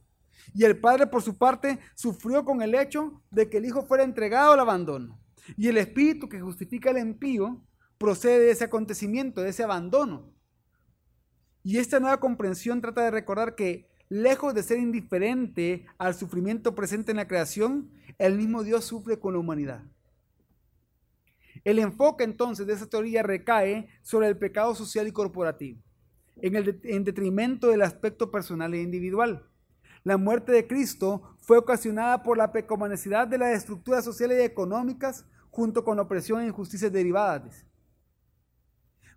[0.55, 4.05] Y el Padre, por su parte, sufrió con el hecho de que el Hijo fuera
[4.05, 5.21] entregado al abandono.
[5.57, 7.62] Y el Espíritu que justifica el impío
[7.99, 10.33] procede de ese acontecimiento, de ese abandono.
[11.62, 17.11] Y esta nueva comprensión trata de recordar que, lejos de ser indiferente al sufrimiento presente
[17.11, 19.83] en la creación, el mismo Dios sufre con la humanidad.
[21.67, 25.83] El enfoque entonces de esa teoría recae sobre el pecado social y corporativo,
[26.37, 29.51] en, detrimento del aspecto personal e individual.
[30.05, 35.25] La muerte de Cristo fue ocasionada por la pecaminosidad de las estructuras sociales y económicas
[35.51, 37.67] junto con opresión e injusticias derivadas.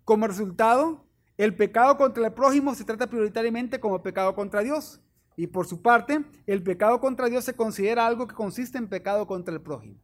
[0.03, 1.05] Como resultado,
[1.37, 4.99] el pecado contra el prójimo se trata prioritariamente como pecado contra Dios.
[5.35, 9.27] Y por su parte, el pecado contra Dios se considera algo que consiste en pecado
[9.27, 9.99] contra el prójimo.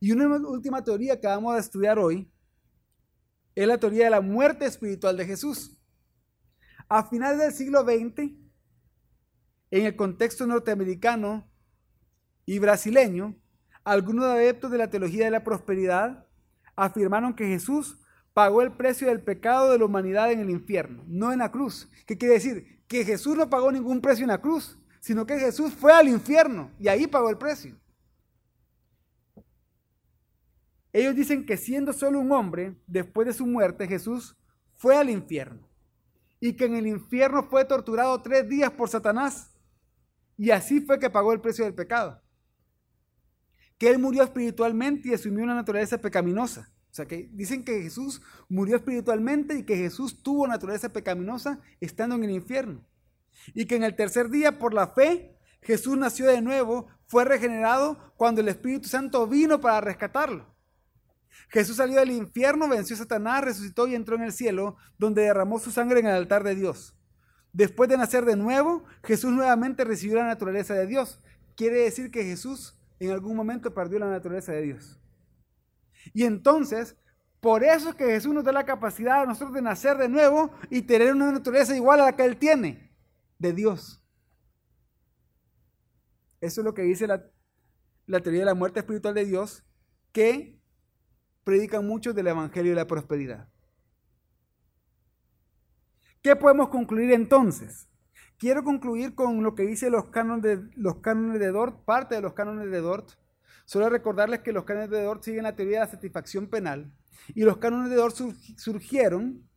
[0.00, 2.30] Y una última teoría que vamos a estudiar hoy
[3.54, 5.78] es la teoría de la muerte espiritual de Jesús.
[6.88, 8.32] A finales del siglo XX,
[9.70, 11.50] en el contexto norteamericano
[12.44, 13.34] y brasileño,
[13.84, 16.26] algunos adeptos de la teología de la prosperidad
[16.76, 17.98] afirmaron que Jesús
[18.34, 21.88] pagó el precio del pecado de la humanidad en el infierno, no en la cruz.
[22.06, 22.84] ¿Qué quiere decir?
[22.86, 26.70] Que Jesús no pagó ningún precio en la cruz, sino que Jesús fue al infierno
[26.78, 27.76] y ahí pagó el precio.
[30.96, 34.34] Ellos dicen que siendo solo un hombre, después de su muerte, Jesús
[34.76, 35.68] fue al infierno
[36.40, 39.54] y que en el infierno fue torturado tres días por Satanás
[40.38, 42.22] y así fue que pagó el precio del pecado.
[43.76, 48.22] Que él murió espiritualmente y asumió una naturaleza pecaminosa o sea, que dicen que Jesús
[48.48, 52.80] murió espiritualmente y que Jesús tuvo naturaleza pecaminosa estando en el infierno.
[53.52, 58.14] Y que en el tercer día, por la fe, Jesús nació de nuevo, fue regenerado
[58.16, 60.55] cuando el Espíritu Santo vino para rescatarlo.
[61.48, 65.58] Jesús salió del infierno, venció a Satanás, resucitó y entró en el cielo, donde derramó
[65.58, 66.96] su sangre en el altar de Dios.
[67.52, 71.20] Después de nacer de nuevo, Jesús nuevamente recibió la naturaleza de Dios.
[71.56, 75.00] Quiere decir que Jesús en algún momento perdió la naturaleza de Dios.
[76.12, 76.96] Y entonces,
[77.40, 80.50] por eso es que Jesús nos da la capacidad a nosotros de nacer de nuevo
[80.70, 82.92] y tener una naturaleza igual a la que Él tiene,
[83.38, 84.02] de Dios.
[86.40, 87.22] Eso es lo que dice la,
[88.22, 89.64] teoría de la muerte espiritual de Dios,
[90.12, 90.55] que
[91.46, 93.48] predican muchos del Evangelio de la prosperidad.
[96.20, 97.88] ¿Qué podemos concluir entonces?
[98.36, 102.20] Quiero concluir con lo que dice los cánones de, los cánones de Dort, parte de
[102.20, 103.10] los cánones de Dort,
[103.64, 106.92] Solo recordarles que los cánones de Dort siguen la teoría de la satisfacción penal.
[107.34, 108.16] Y los cánones de Dort
[108.56, 109.48] surgieron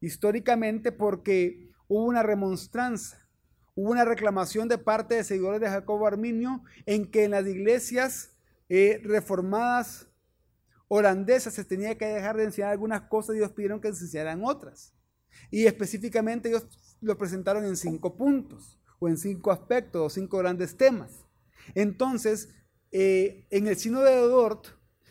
[0.00, 3.26] históricamente porque hubo una remonstranza,
[3.74, 8.36] hubo una reclamación de parte de seguidores de Jacobo Arminio en que en las iglesias
[8.68, 10.09] eh, reformadas
[10.92, 14.42] holandesas se tenía que dejar de enseñar algunas cosas y ellos pidieron que se enseñaran
[14.44, 14.92] otras.
[15.48, 16.66] Y específicamente ellos
[17.00, 21.24] lo presentaron en cinco puntos o en cinco aspectos o cinco grandes temas.
[21.76, 22.48] Entonces,
[22.90, 24.66] eh, en el sino de Dort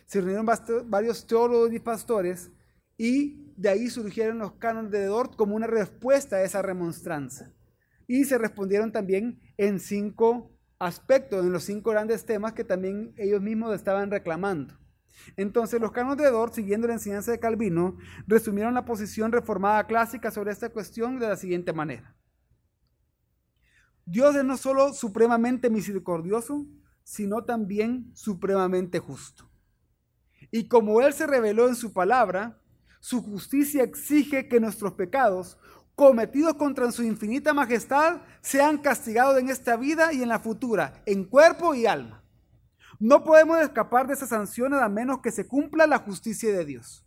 [0.05, 0.45] se reunieron
[0.89, 2.51] varios teólogos y pastores
[2.97, 7.53] y de ahí surgieron los cánones de Dort como una respuesta a esa remonstranza.
[8.05, 13.41] Y se respondieron también en cinco aspectos, en los cinco grandes temas que también ellos
[13.41, 14.78] mismos estaban reclamando.
[15.35, 17.97] Entonces los cánones de Dort, siguiendo la enseñanza de Calvino,
[18.27, 22.15] resumieron la posición reformada clásica sobre esta cuestión de la siguiente manera.
[24.05, 26.65] Dios es no solo supremamente misericordioso,
[27.03, 29.49] sino también supremamente justo.
[30.51, 32.59] Y como Él se reveló en su palabra,
[32.99, 35.57] su justicia exige que nuestros pecados,
[35.95, 41.25] cometidos contra su infinita majestad, sean castigados en esta vida y en la futura, en
[41.25, 42.18] cuerpo y alma.
[42.99, 47.05] No podemos escapar de esas sanciones a menos que se cumpla la justicia de Dios.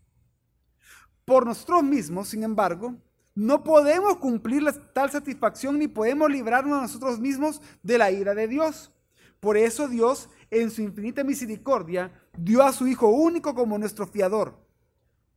[1.26, 2.96] Por nosotros mismos, sin embargo,
[3.34, 4.64] no podemos cumplir
[4.94, 8.90] tal satisfacción ni podemos librarnos a nosotros mismos de la ira de Dios.
[9.38, 14.66] Por eso Dios, en su infinita misericordia, dio a su Hijo único como nuestro fiador,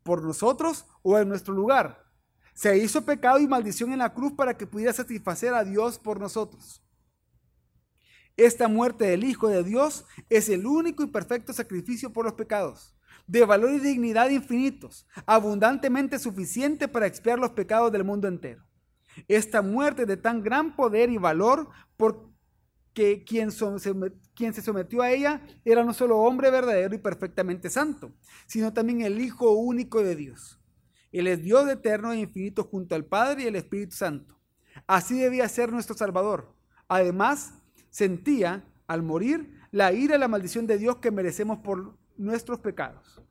[0.03, 2.05] por nosotros o en nuestro lugar.
[2.53, 6.19] Se hizo pecado y maldición en la cruz para que pudiera satisfacer a Dios por
[6.19, 6.84] nosotros.
[8.37, 12.93] Esta muerte del Hijo de Dios es el único y perfecto sacrificio por los pecados,
[13.27, 18.65] de valor y dignidad infinitos, abundantemente suficiente para expiar los pecados del mundo entero.
[19.29, 23.49] Esta muerte de tan gran poder y valor, porque quien,
[24.33, 28.13] quien se sometió a ella era no solo hombre verdadero y perfectamente santo,
[28.47, 30.59] sino también el Hijo único de Dios.
[31.13, 34.37] Él es Dios eterno e infinito junto al Padre y el Espíritu Santo.
[34.85, 36.53] Así debía ser nuestro Salvador.
[36.89, 37.53] Además,
[37.95, 43.21] sentía al morir la ira y la maldición de Dios que merecemos por nuestros pecados.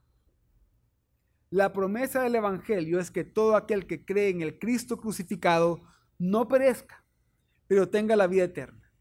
[1.51, 5.81] La promesa del Evangelio es que todo aquel que cree en el Cristo crucificado
[6.17, 7.05] no perezca,
[7.67, 8.91] pero tenga la vida eterna.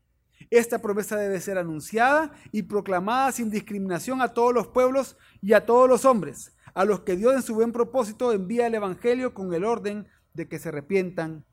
[0.51, 5.65] Esta promesa debe ser anunciada y proclamada sin discriminación a todos los pueblos y a
[5.65, 9.55] todos los hombres, a los que Dios en su buen propósito envía el Evangelio con
[9.55, 11.47] el orden de que se arrepientan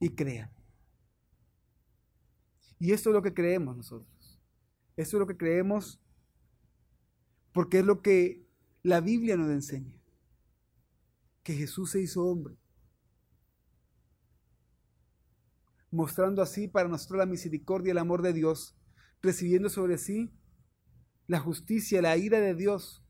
[0.00, 0.53] y crean.
[2.84, 4.38] Y esto es lo que creemos nosotros.
[4.94, 6.02] Esto es lo que creemos
[7.54, 8.46] porque es lo que
[8.82, 9.98] la Biblia nos enseña.
[11.42, 12.58] Que Jesús se hizo hombre.
[15.90, 18.76] Mostrando así para nosotros la misericordia y el amor de Dios,
[19.22, 20.30] recibiendo sobre sí
[21.26, 23.02] la justicia, la ira de Dios,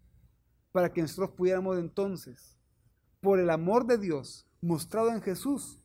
[0.71, 2.57] para que nosotros pudiéramos entonces,
[3.21, 5.83] por el amor de Dios mostrado en Jesús,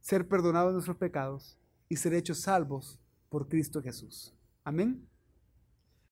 [0.00, 1.56] ser perdonados de nuestros pecados
[1.90, 4.32] y ser hechos salvos por Cristo Jesús.
[4.64, 5.09] Amén.